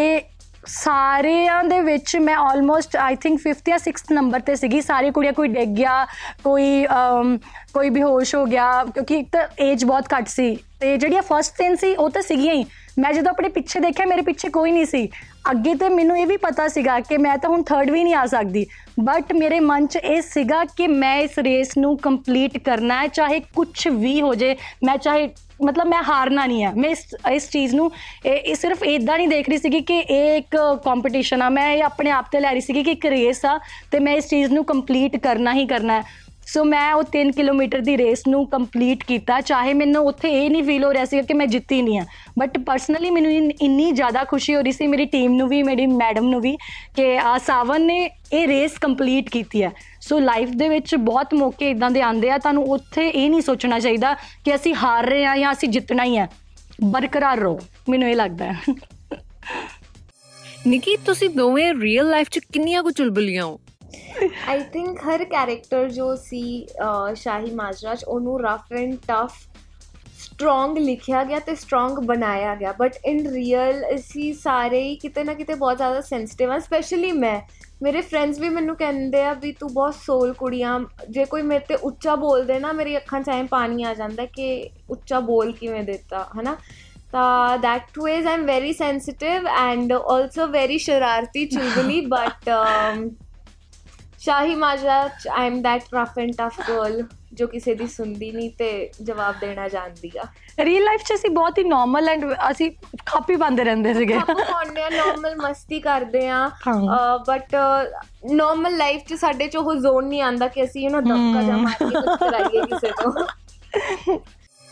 ਸਾਰਿਆਂ 0.66 1.64
ਦੇ 1.64 1.80
ਵਿੱਚ 1.80 2.16
ਮੈਂ 2.16 2.36
ਆਲਮੋਸਟ 2.36 2.96
ਆਈ 2.96 3.16
ਥਿੰਕ 3.16 3.40
5th 3.40 3.62
ਜਾਂ 3.68 3.78
6th 3.78 4.12
ਨੰਬਰ 4.12 4.40
ਤੇ 4.40 4.54
ਸੀਗੀ। 4.56 4.80
ਸਾਰੀ 4.80 5.10
ਕੁੜੀਆਂ 5.10 5.32
ਕੋਈ 5.32 5.48
ਡਿੱਗ 5.48 5.68
ਗਿਆ 5.68 6.06
ਕੋਈ 6.44 6.86
ਅਮ, 6.86 7.38
ਕੋਈ 7.74 7.90
ਬੇਹੋਸ਼ 7.90 8.34
ਹੋ 8.34 8.44
ਗਿਆ 8.46 8.84
ਕਿਉਂਕਿ 8.84 9.18
ਇੱਕ 9.18 9.28
ਤਾਂ 9.32 9.46
ਏਜ 9.60 9.84
ਬਹੁਤ 9.84 10.04
ਘੱਟ 10.18 10.28
ਸੀ। 10.28 10.58
ਤੇ 10.80 10.96
ਜਿਹੜੀਆਂ 10.96 11.22
ਫਸਟ 11.22 11.54
ਤਿੰਨ 11.58 11.76
ਸੀ 11.76 11.94
ਉਹ 11.94 12.10
ਤਾਂ 12.10 12.22
ਸੀਗੀਆਂ 12.22 12.54
ਹੀ। 12.54 12.64
ਮੈਂ 12.98 13.12
ਜਦੋਂ 13.12 13.30
ਆਪਣੇ 13.30 13.48
ਪਿੱਛੇ 13.48 13.80
ਦੇਖਿਆ 13.80 14.06
ਮੇਰੇ 14.06 14.22
ਪਿੱਛੇ 14.22 14.48
ਕੋਈ 14.48 14.72
ਨਹੀਂ 14.72 14.86
ਸੀ। 14.86 15.08
ਅੱਗੇ 15.50 15.74
ਤੇ 15.74 15.88
ਮੈਨੂੰ 15.88 16.18
ਇਹ 16.18 16.26
ਵੀ 16.26 16.36
ਪਤਾ 16.36 16.68
ਸੀਗਾ 16.68 17.00
ਕਿ 17.00 17.18
ਮੈਂ 17.18 17.38
ਤਾਂ 17.38 17.50
ਹੁਣ 17.50 17.62
ਥਰਡ 17.62 17.90
ਵੀ 17.90 18.04
ਨਹੀਂ 18.04 18.14
ਆ 18.14 18.26
ਸਕਦੀ। 18.26 18.66
ਬਟ 19.00 19.32
ਮੇਰੇ 19.32 19.60
ਮਨ 19.60 19.86
'ਚ 19.86 19.96
ਇਹ 19.96 20.22
ਸੀਗਾ 20.22 20.64
ਕਿ 20.64 20.86
ਮੈਂ 20.86 21.16
ਇਸ 21.16 21.38
ਰੇਸ 21.38 21.78
ਨੂੰ 21.78 21.98
ਕੰਪਲੀਟ 21.98 22.58
ਕਰਨਾ 22.58 23.02
ਹੈ 23.02 23.06
ਚਾਹੇ 23.06 23.40
ਕੁਝ 23.40 23.88
ਵੀ 23.88 24.22
ਹੋ 24.22 24.34
ਜੇ। 24.34 24.56
ਮੈਂ 24.84 24.96
ਚਾਹੇ 24.96 25.28
ਮਤਲਬ 25.62 25.86
ਮੈਂ 25.86 26.02
ਹਾਰਨਾ 26.02 26.46
ਨਹੀਂ 26.46 26.64
ਆ। 26.64 26.72
ਮੈਂ 26.76 26.90
ਇਸ 26.90 27.04
ਇਸ 27.32 27.48
ਚੀਜ਼ 27.50 27.74
ਨੂੰ, 27.74 27.90
ਇਹ 28.26 28.32
ਇਹ 28.32 28.54
ਸਿਰਫ 28.54 28.82
ਇਦਾਂ 28.82 29.16
ਨਹੀਂ 29.18 29.28
ਦੇਖ 29.28 29.48
ਰਹੀ 29.48 29.58
ਸੀਗੀ 29.58 29.80
ਕਿ 29.80 29.98
ਇਹ 29.98 30.36
ਇੱਕ 30.36 30.56
ਕੰਪੀਟੀਸ਼ਨ 30.84 31.42
ਆ। 31.42 31.48
ਮੈਂ 31.48 31.70
ਇਹ 31.72 31.82
ਆਪਣੇ 31.84 32.10
ਆਪ 32.10 32.24
ਤੇ 32.32 32.40
ਲੈ 32.40 32.52
ਰਹੀ 32.52 32.60
ਸੀਗੀ 32.60 32.82
ਕਿ 32.82 32.90
ਇੱਕ 32.90 33.06
ਰੇਸ 33.06 33.44
ਆ 33.44 33.58
ਤੇ 33.90 33.98
ਮੈਂ 33.98 34.12
ਇਸ 34.12 34.28
ਚੀਜ਼ 34.28 34.52
ਨੂੰ 34.52 34.64
ਕੰਪਲੀਟ 34.64 35.16
ਕਰਨਾ 35.16 35.54
ਹੀ 35.54 35.66
ਕਰਨਾ 35.66 36.00
ਹੈ। 36.00 36.23
ਸੋ 36.46 36.64
ਮੈਂ 36.64 36.94
ਉਹ 36.94 37.02
3 37.02 37.32
ਕਿਲੋਮੀਟਰ 37.32 37.80
ਦੀ 37.80 37.98
ਰੇਸ 37.98 38.22
ਨੂੰ 38.28 38.46
ਕੰਪਲੀਟ 38.46 39.04
ਕੀਤਾ। 39.04 39.40
ਚਾਹੇ 39.40 39.74
ਮੈਨੂੰ 39.74 40.06
ਉੱਥੇ 40.06 40.44
ਇਹ 40.44 40.50
ਨਹੀਂ 40.50 40.64
ਫੀਲ 40.64 40.84
ਹੋ 40.84 40.92
ਰਿਹਾ 40.92 41.04
ਸੀ 41.04 41.22
ਕਿ 41.22 41.34
ਮੈਂ 41.34 41.46
ਜਿੱਤੀ 41.46 41.82
ਨਹੀਂ 41.82 41.98
ਆ 41.98 42.04
ਬਟ 42.38 42.58
ਪਰਸਨਲੀ 42.58 43.10
ਮੈਨੂੰ 43.10 43.32
ਇਨ- 43.32 43.52
ਇੰਨੀ 43.62 43.92
ਜ਼ਿਆਦਾ 43.92 44.24
ਖੁਸ਼ੀ 44.24 44.54
ਹੋ 44.54 44.60
ਰਹੀ 44.60 44.72
ਸੀ, 44.72 44.86
ਮੇਰੀ 44.86 45.04
ਟੀਮ 45.04 45.32
ਨੂੰ 45.32 45.48
ਵੀ, 45.48 45.62
ਮੇਰੀ 45.62 45.86
ਮੈਡਮ 45.86 46.28
ਨੂੰ 46.28 46.40
ਵੀ, 46.40 46.56
ਕਿ, 46.96 47.18
ਆ, 47.18 47.38
ਸਾਵਨ 47.38 47.82
ਨੇ 47.82 48.10
ਇਹ 48.32 48.48
ਰੇਸ 48.48 48.72
ਕੰਪਲੀਟ 48.78 49.30
ਕੀਤੀ 49.30 49.62
ਹੈ। 49.62 49.70
ਸੋ 50.00 50.18
ਲਾਈਫ 50.18 50.48
ਦੇ 50.48 50.68
ਵਿੱਚ 50.68 50.94
ਬਹੁਤ 50.94 51.34
ਮੌਕੇ 51.34 51.70
ਇਦਾਂ 51.70 51.90
ਦੇ 51.90 52.00
ਆਉਂਦੇ 52.00 52.30
ਆ, 52.30 52.38
ਤੁਹਾਨੂੰ 52.38 52.64
ਉੱਥੇ 52.64 53.08
ਇਹ 53.08 53.30
ਨਹੀਂ 53.30 53.40
ਸੋਚਣਾ 53.40 53.78
ਚਾਹੀਦਾ 53.78 54.14
ਕਿ 54.14 54.54
ਅਸੀਂ 54.54 54.74
ਹਾਰ 54.74 55.04
ਰਹੇ 55.04 55.26
ਆ 55.26 55.36
ਜਾਂ 55.36 55.52
ਅਸੀਂ 55.52 55.68
ਜਿੱਤਣਾ 55.68 56.04
ਹੀ 56.04 56.18
ਹੈ। 56.18 56.28
ਬਰਕਰਾਰ 56.84 57.38
ਰਹੋ, 57.38 57.60
ਮੈਨੂੰ 57.88 58.10
ਇਹ 58.10 58.16
ਲੱਗਦਾ 58.16 58.52
ਹੈ। 58.52 58.58
ਨਿਕੀ, 60.66 60.96
ਤੁਸੀਂ 60.96 61.30
ਦੋਵੇਂ 61.30 61.74
ਰੀਅਲ 61.80 62.10
ਲਾਈਫ 62.10 62.28
ਚ 62.30 62.38
ਕਿੰਨੀਆਂ 62.38 62.82
ਕੁ 62.82 62.90
ਚੁਲਬੁਲੀਆਂ 62.90 63.44
ਹੋ? 63.44 63.60
ਆਈ 64.48 64.60
ਥਿੰਕ 64.72 65.00
ਹਰ 65.00 65.24
ਕੈਰੈਕਟਰ 65.24 65.88
ਜੋ 65.88 66.14
ਸੀ 66.16 66.42
ਅਹ, 66.82 67.14
ਸ਼ਾਹੀ 67.14 67.50
ਮਾਜਰਾ 67.54 67.94
'ਚ 67.94 68.04
ਉਹਨੂੰ 68.04 68.40
ਰਫ 68.40 68.72
ਐਂਡ 68.72 68.94
ਟਫ 69.08 69.32
ਸਟਰੋਂਗ 70.18 70.78
ਲਿਖਿਆ 70.78 71.22
ਗਿਆ 71.24 71.38
ਤੇ 71.38 71.54
ਸਟਰੋਂਗ 71.54 71.98
ਬਣਾਇਆ 72.04 72.54
ਗਿਆ 72.54 72.72
ਬਟ 72.72 72.94
ਇਨ 73.04 73.26
ਰੀਅਲ 73.30 73.84
ਅਸੀਂ 73.94 74.32
ਸਾਰੇ 74.34 74.80
ਹੀ 74.82 74.94
ਕਿਤੇ 74.96 75.24
ਨਾ 75.24 75.34
ਕਿਤੇ 75.34 75.54
ਬਹੁਤ 75.54 75.76
ਜ਼ਿਆਦਾ 75.76 76.00
ਸੈਂਸਿਟਿਵ 76.00 76.52
ਆ 76.52 76.58
ਸਪੈਸ਼ਲੀ 76.58 77.12
ਮੈਂ 77.12 77.40
ਮੇਰੇ 77.82 78.00
ਫਰੈਂਡਸ 78.00 78.38
ਵੀ 78.38 78.48
ਮੈਨੂੰ 78.48 78.76
ਕਹਿੰਦੇ 78.76 79.22
ਆ 79.22 79.32
ਵੀ 79.34 79.52
ਤੂੰ 79.52 79.72
ਬਹੁਤ 79.74 79.94
ਸੋਲ 79.94 80.32
ਕੁੜੀਆਂ 80.32 80.78
ਜੇ 81.10 81.24
ਕੋਈ 81.24 81.42
ਮੇਰੇ 81.42 81.64
ਤੇ 81.68 81.74
ਉੱਚਾ 81.82 82.14
ਬੋਲਦੇ 82.16 82.58
ਨਾ 82.58 82.72
ਮੇਰੀ 82.72 82.96
ਅੱਖਾਂ 82.96 83.20
'ਚ 83.20 83.28
ਐਂ 83.28 83.44
ਪਾਣੀ 83.44 83.82
ਆ 83.84 83.94
ਜਾਂਦਾ 83.94 84.24
ਕਿ 84.26 84.70
ਉੱਚਾ 84.90 85.20
ਬੋਲ 85.20 85.52
ਕਿਵੇਂ 85.52 85.82
ਦਿੱਤਾ 85.82 86.26
ਹਨਾ 86.40 86.56
ਤਾਂ 87.12 87.58
that 87.58 87.98
ways 88.02 88.24
i'm 88.26 88.46
very 88.46 88.70
sensitive 88.74 89.44
and 89.58 89.92
also 90.14 90.46
very 90.52 90.78
ਸ਼ਰਾਰਤੀ 90.78 91.44
ਚੁਲਬੁਲੀ 91.46 92.00
but 92.06 92.48
um, 92.54 93.04
Shahi 94.20 94.54
Majra 94.54 94.98
I 95.32 95.46
am 95.46 95.60
that 95.62 95.86
rough 95.94 96.18
and 96.22 96.34
tough 96.38 96.58
girl 96.66 97.04
ਜੋ 97.34 97.46
ਕਿਸੇ 97.46 97.74
ਦੀ 97.74 97.86
ਸੁਣਦੀ 97.86 98.30
ਨਹੀਂ 98.32 98.50
ਤੇ 98.58 98.68
ਜਵਾਬ 99.02 99.38
ਦੇਣਾ 99.40 99.68
ਜਾਣਦੀ 99.68 100.10
ਆ 100.18 100.24
ਰੀਅਲ 100.58 100.84
ਲਾਈਫ 100.84 101.00
'ਚ 101.00 101.12
ਅਸੀਂ 101.14 101.30
ਬਹੁਤ 101.30 101.58
ਹੀ 101.58 101.64
ਨਾਰਮਲ 101.64 102.08
ਐਂਡ 102.08 102.24
ਅਸੀਂ 102.50 102.70
ਖਾਪੀ 103.06 103.36
ਪਾਉਂਦੇ 103.36 103.64
ਰਹਿੰਦੇ 103.64 103.94
ਸੀਗੇ 103.94 104.14
ਆਪਾਂ 104.14 104.34
ਪਾਉਂਦੇ 104.34 104.82
ਆ 104.82 104.88
ਨਾਰਮਲ 104.90 105.34
ਮਸਤੀ 105.36 105.80
ਕਰਦੇ 105.80 106.28
ਆ। 106.28 106.48
ਬਟ 107.28 107.54
ਨਾਰਮਲ 108.32 108.76
ਲਾਈਫ 108.76 109.02
'ਚ 109.08 109.14
ਸਾਡੇ 109.14 109.48
'ਚ 109.48 109.56
ਉਹ 109.56 109.74
ਜ਼ੋਨ 109.74 110.06
ਨਹੀਂ 110.08 110.22
ਆਂਦਾ 110.22 110.48
ਕਿ 110.48 110.64
ਅਸੀਂ 110.64 110.82
ਯੂ 110.84 110.90
نو 110.90 111.00
ਧੱਕਾ 111.04 111.42
ਜਾਂ 111.42 111.58
ਮਾਰ 111.58 111.74
ਕੇ 111.80 111.90
ਕੁਝ 111.90 112.18
ਕਰਾਈਏ 112.20 112.62
ਕਿਸੇ 112.66 112.92
ਤੋਂ 113.02 114.18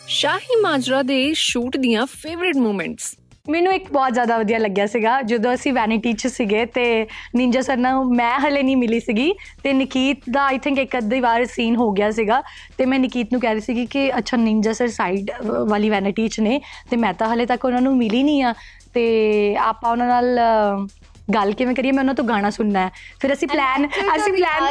ਸ਼ਾਹੀ 0.05 0.61
ਮਾਜਰਾ 0.63 1.03
ਦੇ 1.03 1.33
ਸ਼ੂਟ 1.39 1.77
ਦੀਆਂ 1.77 2.07
ਫੇਵਰਿਟ 2.13 2.57
ਮੂਮੈਂਟਸ 2.59 3.15
ਮੈਨੂੰ 3.47 3.73
ਇੱਕ 3.75 3.91
ਬਹੁਤ 3.93 4.13
ਜ਼ਿਆਦਾ 4.13 4.37
ਵਧੀਆ 4.39 4.59
ਲੱਗਿਆ 4.59 4.85
ਸੀਗਾ 4.87 5.21
ਜਦੋਂ 5.23 5.53
ਅਸੀਂ 5.55 5.73
ਵੈਨਿਟੀ 5.73 6.13
'ਚ 6.13 6.27
ਸੀਗੇ 6.27 6.65
ਤੇ 6.67 6.83
ਨਿੰਜਾ 7.37 7.61
ਸਰ 7.61 7.77
ਨਾਲ 7.77 8.05
ਮੈਂ 8.17 8.39
ਹਲੇ 8.41 8.63
ਨਹੀਂ 8.63 8.77
ਮਿਲੀ 8.77 9.01
ਸੀਗੀ 9.01 9.33
ਤੇ 9.63 9.73
ਨਿਕੀਤ 9.73 10.19
ਦਾ 10.31 10.45
ਆਈ 10.45 10.59
ਥਿੰਕ 10.59 10.79
ਇੱਕ 10.79 10.97
ਅੱਧੀ 10.99 11.21
ਵਾਰ 11.21 11.45
ਸੀਨ 11.45 11.77
ਹੋ 11.77 11.91
ਗਿਆ 11.93 12.11
ਸੀਗਾ 12.11 12.43
ਤੇ 12.79 12.87
ਮੈਂ 12.87 12.99
ਨਿਕੀਤ 12.99 13.33
ਨੂੰ 13.33 13.41
ਕਹਿ 13.41 13.53
ਰਹੀ 13.53 13.61
ਸੀਗੀ 13.61 13.87
ਕਿ 13.87 14.09
ਅੱਛਾ 14.19 14.37
ਨਿੰਜਾ 14.37 14.73
ਸਰ 14.73 14.89
ਸਾਈਡ 14.89 15.31
ਵਾਲੀ 15.69 15.91
ਵੈਨਿਟੀ 15.91 16.29
'ਚ 16.29 16.41
ਨੇ 16.41 16.61
ਤੇ 16.91 16.97
ਮੈਂ 16.97 17.13
ਤਾਂ 17.15 17.33
ਹਲੇ 17.35 17.47
ਤੱਕ 17.47 17.65
ਉਹਨਾਂ 17.65 17.81
ਨੂੰ 17.81 17.97
ਮਿਲੀ 17.97 18.23
ਨਹੀਂ 18.23 18.43
ਆ 18.43 18.55
ਤੇ 18.95 19.05
ਆਪਾਂ 19.61 19.91
ਉਹਨਾਂ 19.91 20.07
ਨਾਲ 20.07 20.39
ਗੱਲ 21.35 21.53
ਕਿਵੇਂ 21.53 21.75
ਕਰੀਏ? 21.75 21.93
ਮੈਂ 21.93 22.01
ਉਹਨਾਂ 22.01 22.15
ਤੋਂ 22.15 22.25
ਗਾਣਾ 22.25 22.49
ਸੁਣਨਾ 22.51 22.81
ਹੈ। 22.81 22.91
ਫਿਰ 23.21 23.33
ਅਸੀਂ 23.33 23.49
ਪਲਾਨ 23.49 23.87
ਅਸੀਂ 23.87 24.33
ਪਲਾਨ 24.33 24.63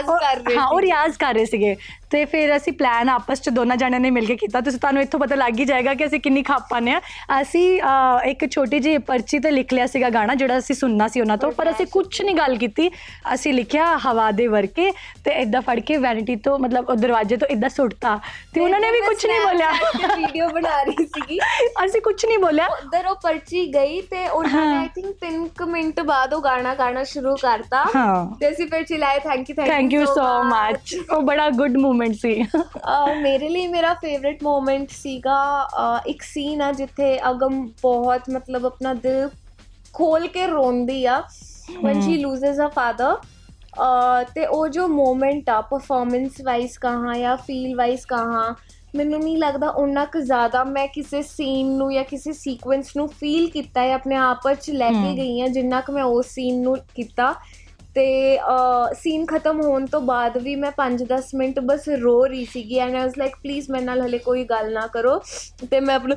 ਹਾਂ 0.58 0.68
ਉਹ। 0.68 0.80
ਰਿਆਜ਼ 0.82 1.18
ਕਰ 1.18 1.34
ਰਹੇ 1.34 1.46
ਸੀਗੇ। 1.46 1.76
ਤੇ 2.12 2.24
ਫਿਰ 2.26 2.56
ਅਸੀਂ 2.56 2.74
ਪਲਾਨ 2.74 3.10
ਆਪਸ 3.10 3.42
ਚ 3.42 3.50
ਦੋਨਾਂ 3.50 3.76
ਜਣਿਆਂ 3.78 4.00
ਨੇ 4.00 4.10
ਮਿਲ 4.12 4.26
ਕੇ 4.26 4.36
ਕੀਤਾ। 4.36 4.62
ਤੁਸੀਂ 4.62 4.80
ਤੁਹਾਨੂੰ 4.80 5.02
ਇੱਥੋਂ 5.02 5.20
ਪਤਾ 5.20 5.36
ਲੱਗ 5.36 5.60
ਹੀ 5.60 5.66
ਜਾਏਗਾ 5.66 5.94
ਕਿ 5.94 6.06
ਅਸੀਂ 6.06 6.20
ਕਿੰਨੀ 6.20 6.44
ਖਾਪ 6.44 6.68
ਪਾਉਂਦੇ 6.70 6.92
ਆ 6.92 7.00
ਅਸੀਂ 7.42 7.66
ਇੱਕ 8.26 8.46
ਛੋਟੀ 8.52 8.80
ਜਿਹੀ 8.80 8.98
ਪਰਚੀ 9.08 9.40
ਤੇ 9.40 9.52
ਲਿਖ 9.52 9.74
ਲਿਆ 9.74 9.86
ਸੀਗਾ 9.88 10.10
ਗਾਣਾ 10.10 10.36
ਜਿਹੜਾ 10.36 10.58
ਅਸੀਂ 10.58 10.76
ਸੁਣਨਾ 10.76 11.08
ਸੀ 11.08 11.22
ਉਹਨਾਂ 11.22 11.38
ਤੋਂ 11.38 11.52
ਪਰ 11.52 11.70
ਅਸੀਂ 11.72 11.86
ਕੁਝ 11.92 12.22
ਨਹੀਂ 12.22 12.36
ਗੱਲ 12.36 12.56
ਕੀਤੀ। 12.58 12.90
ਅਸੀਂ 13.34 13.54
ਲਿਖਿਆ 13.54 13.86
ਹਵਾ 14.06 14.30
ਦੇ 14.32 14.48
ਵਰਕੇ 14.48 14.92
ਤੇ 15.26 15.32
ਇਦਾਂ 15.42 15.62
ਫੜ 15.62 15.80
ਕੇ 15.80 15.98
ਵੈਨਿਟੀ 15.98 16.36
ਤੋਂ 16.36 16.58
ਮਤਲਬ 16.60 16.90
ਉਹ 16.90 16.96
ਦਰਵਾਜ਼ੇ 16.96 17.38
ਤੋਂ 17.38 17.48
ਇਦਾਂ 17.48 17.70
ਸੁੱਟਤਾ। 17.70 18.20
ਤੇ 18.54 18.62
ਉਹਨਾਂ 18.62 18.80
ਨੇ 18.80 18.92
ਵੀ 18.92 19.00
ਕੁਝ 19.02 19.26
ਨਹੀਂ 19.26 19.40
ਬੋਲਿਆ। 19.42 19.72
ਵੀਡੀਓ 20.18 20.48
ਬਣਾ 20.50 20.82
ਰਹੀ 20.84 21.06
ਸੀਗੀ। 21.06 21.40
ਅਸੀਂ 21.86 22.02
ਕੁਝ 22.02 22.26
ਨਹੀਂ 22.26 22.38
ਬੋਲਿਆ। 22.40 22.68
ਉਧਰ 22.68 23.08
ਉਹ 23.08 23.16
ਪਰਚੀ 23.24 23.66
ਗਈ 23.74 24.02
ਤੇ 24.02 24.28
ਉਹਨਾਂ 24.28 24.66
ਨੇ 24.66 24.78
ਆਈ 24.78 24.88
ਥਿੰਕ 24.96 25.16
3 25.26 25.66
ਮਿੰਟ 25.72 26.00
ਬਾਅਦ 26.02 26.34
ਉਹ 26.34 26.42
ਗਾਣਾ 26.42 26.74
ਗਾਣਾ 26.76 27.04
ਸ਼ੁਰੂ 27.04 27.36
ਕਰਤਾ। 27.42 27.84
ਤੇ 28.40 28.50
ਅਸੀਂ 28.50 28.68
ਫਿਰ 28.68 28.84
ਚਿਲਾਏ 28.84 29.20
thank 29.20 29.50
you 29.50 29.56
thank 29.56 29.94
you 29.94 30.06
so 30.06 30.28
much 30.44 30.96
ਉਹ 31.12 31.22
ਬੜਾ 31.22 31.50
ਗੁੱਡ 31.50 31.78
ਮੂਮੈਂਟ 31.78 32.00
ਸੀ। 32.10 32.46
ਮੇਰੇ 33.22 33.50
ਲਈ 33.50 33.68
ਮੇਰਾ 33.68 33.94
ਫੇਵਰਿਟ 33.94 34.44
ਮੂਮੈਂਟ 34.44 34.90
ਸੀਗਾ 34.90 35.68
ਇੱਕ 36.08 36.22
ਸੀਨ 36.22 36.62
ਆ 36.62 36.72
ਜਿੱਥੇ 36.72 37.20
ਅਗਮ 37.30 37.68
ਬਹੁਤ 37.82 38.22
ਮਤਲਬ 38.30 38.66
ਆਪਣਾ 38.66 38.94
ਦਿਲ 38.94 39.30
ਖੋਲ 39.94 40.28
ਕੇ 40.28 40.48
ਰੋਂਦੀ 40.48 41.06
ਆ 41.06 41.24
when 41.86 42.02
she 42.02 42.16
loses 42.24 42.60
her 42.64 42.70
father 42.72 43.14
ਤੇ 44.36 44.46
ਉਹ 44.46 44.68
ਜੋ 44.68 44.88
ਮੂਮੈਂਟ 44.88 45.50
ਆ 45.50 45.62
ਪਰਫਾਰਮੈਂਸ 45.62 46.32
ਵਾਈਜ਼ 46.44 46.80
ਕਹਾਂ 46.80 47.16
ਜਾਂ 47.16 47.38
ਫੀਲ 47.38 47.76
ਵਾਈਜ਼ 47.76 48.02
ਕਹਾਂ 48.08 48.54
ਮੈਨੂੰ 48.96 49.20
ਨਹੀਂ 49.20 49.38
ਲੱਗਦਾ 49.38 49.70
ਉਹਨਾਂ 49.70 50.06
ਕੁ 50.06 50.20
ਜ਼ਿਆਦਾ 50.20 50.64
ਮੈਂ 50.64 50.88
ਕਿਸੇ 50.88 51.22
ਸੀਨ 51.22 51.68
ਨੂੰ 51.68 51.94
ਜਾਂ 51.94 52.04
ਕਿਸੇ 52.04 52.34
ਸੀਕੁਐਂਸ 52.34 52.96
ਨੂੰ 52.98 53.08
ਫੀਲ 53.08 53.50
ਕੀਤਾ 53.50 53.82
ਹੈ 53.82 53.94
ਆਪਣੇ 53.94 54.16
ਆਪ 54.16 54.48
ਵਿੱਚ 54.48 54.70
ਲੈ 54.72 54.90
ਕੇ। 54.92 55.16
ਗਈ 55.18 55.42
ਹਾਂ 55.42 55.48
ਜਿੰਨਾ 55.48 55.82
ਕੁ 55.82 55.94
ਮੈਂ 55.94 56.04
ਉਸ 56.04 56.26
ਸੀਨ 56.26 56.62
ਨੂੰ 56.62 56.78
ਕੀਤਾ। 56.96 57.34
ਤੇ 57.96 58.40
ਸੀਨ 58.94 59.26
ਖਤਮ 59.26 59.62
ਹੋਣ 59.62 59.86
ਤੋਂ 59.86 60.02
ਬਾਅਦ 60.02 60.38
ਵੀ 60.38 60.56
ਮੈਂ 60.56 60.72
5-10 60.78 61.32
ਮਿੰਟ 61.36 61.60
ਬਸ 61.60 61.90
ਰੋ 61.90 62.26
ਰਹੀ 62.26 62.46
ਸੀਗੀ 62.46 62.78
and 62.80 62.96
I 62.96 63.02
was 63.02 63.18
like 63.18 63.36
please 63.36 63.72
ਮੇਰੇ 63.72 63.86
ਨਾਲ 63.86 64.02
ਹਲੇ 64.02 64.18
ਕੋਈ 64.18 64.44
ਗੱਲ 64.44 64.72
ਨਾ 64.74 64.88
ਕਰੋ। 64.88 65.22
ਤੇ 65.72 65.80
ਮੈਂ 65.80 65.96
ਆਪਣਾ 65.96 66.16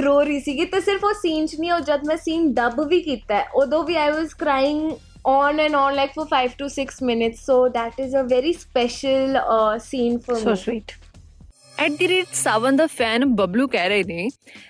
ਰੋ 0.00 0.20
ਰਹੀ 0.22 0.40
ਸੀਗੀ 0.40 0.64
ਤੇ 0.64 0.80
ਸਿਰਫ 0.80 1.04
ਉਹ 1.04 1.12
ਸੀਨ 1.12 1.46
'ਚ 1.46 1.56
ਨਹੀਂ 1.60 1.72
ਉਹ 1.72 1.80
ਜਦ 1.80 2.06
ਮੈਂ 2.06 2.16
ਸੀਨ 2.16 2.52
ਡਬ 2.54 2.80
ਵੀ 2.88 3.00
ਕੀਤਾ 3.00 3.44
ਉਦੋਂ 3.54 3.84
ਵੀ 3.84 3.96
I 3.96 4.10
was 4.10 4.34
crying 4.34 4.90
on 5.28 5.56
and 5.62 5.76
on 5.76 5.94
like 5.94 6.12
for 6.16 6.24
5 6.32 6.52
to 6.58 6.66
6 6.72 6.98
minutes 7.06 7.40
so 7.46 7.54
that 7.76 7.96
is 8.02 8.12
a 8.18 8.20
very 8.32 8.50
special 8.58 9.38
uh, 9.38 9.78
scene 9.86 10.20
for 10.26 10.36
so 10.38 10.50
me. 10.50 10.54
Sweet 10.56 10.92
at 10.92 11.05
the 11.78 12.06
rate 12.08 12.26
Sawan 12.34 12.76
the 12.76 12.86
fan 12.86 13.24
Bablu 13.36 13.66
ਕਹਿ 13.68 13.88
ਰਹੇ 13.88 14.02
ਨੇ 14.04 14.28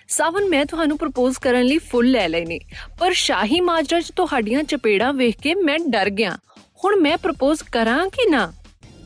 ਸਾਵਨ 0.08 0.48
ਮੈਂ 0.48 0.64
ਤੁਹਾਨੂੰ 0.66 0.96
ਪ੍ਰਪੋਜ਼ 0.98 1.38
ਕਰਨ 1.38 1.64
ਲਈ 1.64 1.78
ਫੁੱਲ 1.78 2.10
ਲੈ 2.10 2.26
ਲਏ 2.28 2.44
ਨੇ 2.44 2.58
ਪਰ 3.00 3.12
ਸ਼ਾਹੀ 3.12 3.60
ਮਾਜਰਾ 3.60 4.00
'ਚ 4.00 4.10
ਤੁਹਾਡੀਆਂ 4.16 4.62
ਚਪੇੜਾਂ 4.62 5.12
ਵੇਖ 5.12 5.36
ਕੇ 5.42 5.54
ਮੈਂ 5.54 5.78
ਡਰ 5.88 6.10
ਗਿਆ। 6.10 6.36
ਹੁਣ 6.84 7.00
ਮੈਂ 7.00 7.16
ਪ੍ਰਪੋਜ਼ 7.18 7.62
ਕਰਾਂ 7.72 8.08
ਕਿ 8.08 8.28
ਨਾ? 8.30 8.52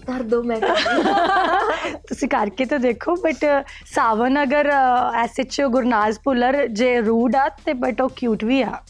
ਕਰ 0.06 0.22
ਦੋ 0.22 0.42
ਮੈਂ 0.42 0.56
ਤੁਸੀਂ 2.08 2.28
ਕਰਕੇ 2.28 2.64
ਤਾਂ 2.64 2.78
ਦੇਖੋ 2.78 3.14
ਬਟ 3.16 3.44
ਸਾਵਨ 3.86 4.42
ਅਗਰ 4.42 4.70
ਐਸਐਚਓ 5.14 5.68
ਗੁਰਨਾਜ਼ 5.68 6.18
ਭੁੱਲਰ 6.24 6.66
ਜੇ 6.66 7.00
ਰੂਡ 7.00 7.36
ਆ 7.36 7.48
ਤੇ 7.64 7.72
ਬਟ 7.72 8.00
ਉਹ 8.00 8.08
ਕਿਊਟ 8.16 8.44
ਵੀ 8.44 8.60
ਆ। 8.62 8.82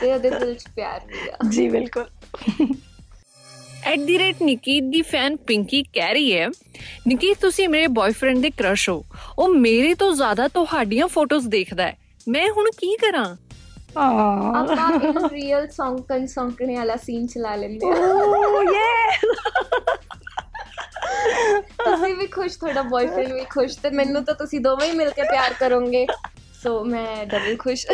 ਤੇ 0.00 0.12
ਉਹਦੇ 0.12 0.30
ਦਿਲ 0.30 0.54
'ਚ 0.54 0.66
ਪਿਆਰ 0.76 1.00
ਵੀ 1.06 1.28
ਆ। 1.30 1.36
ਜੀ 1.50 1.68
ਬਿਲਕੁਲ। 1.68 2.06
ਐਟ 3.84 3.98
ਦੀ 3.98 4.18
ਰੇਟ 4.18 4.42
ਨਿਕੀ 4.42 4.80
ਦੀ 4.80 5.00
ਫੈਨ 5.02 5.36
ਪਿੰਕੀ 5.46 5.82
ਕਹਿ 5.94 6.12
ਰਹੀ 6.14 6.38
ਹੈ 6.38 6.46
ਨਿਕੀ 7.06 7.32
ਤੁਸੀਂ 7.34 7.68
ਮੇਰੇ 7.68 7.86
ਬॉयਫ੍ਰੈਂਡ 7.86 8.38
ਦੇ 8.38 8.50
ਕ੍ਰਸ਼ 8.50 8.88
ਹੋ। 8.90 9.04
ਉਹ 9.38 9.48
ਮੇਰੇ 9.48 9.94
ਤੋਂ 9.94 10.12
ਜ਼ਿਆਦਾ 10.14 10.48
ਤੁਹਾਡੀਆਂ 10.48 11.08
ਫੋਟੋਜ਼ 11.08 11.48
ਦੇਖਦਾ 11.48 11.86
ਹੈ। 11.86 11.96
ਮੈਂ 12.28 12.48
ਹੁਣ 12.50 12.70
ਕੀ 12.78 12.96
ਕਰਾਂ? 12.96 13.36
ਆਪਾਂ 13.96 14.90
ਇਨ 15.00 15.26
ਰੀਅਲ 15.32 15.68
ਸੌਂਗ 15.68 15.98
ਕਨ 16.08 16.26
ਸੌਂਕਣੇ 16.26 16.76
ਵਾਲਾ 16.76 16.96
ਸੀਨ 16.96 17.26
ਚਲਾ 17.26 17.54
ਲੈਂਦੇ 17.56 17.86
ਓ 17.86 18.62
ਯੇ 18.62 18.88
ਤੁਸੀਂ 21.78 22.14
ਵੀ 22.14 22.26
ਖੁਸ਼ 22.26 22.58
ਤੁਹਾਡਾ 22.58 22.82
ਬॉयਫ੍ਰੈਂਡ 22.82 23.32
ਵੀ 23.32 23.44
ਖੁਸ਼ 23.50 23.78
ਤੇ 23.78 23.90
ਮੈਨੂੰ 23.90 24.24
ਤਾਂ 24.24 24.34
ਤੁਸੀਂ 24.34 24.60
ਦੋਵੇਂ 24.60 24.90
ਹੀ 24.90 24.96
ਮਿਲ 24.96 25.10
ਕੇ 25.10 25.22
ਪਿਆਰ 25.22 25.54
ਕਰੋਗੇ। 25.60 26.06
ਸੋ 26.62 26.84
ਮੈਂ 26.84 27.26
ਡਬਲ 27.26 27.56
ਖੁਸ਼। 27.56 27.86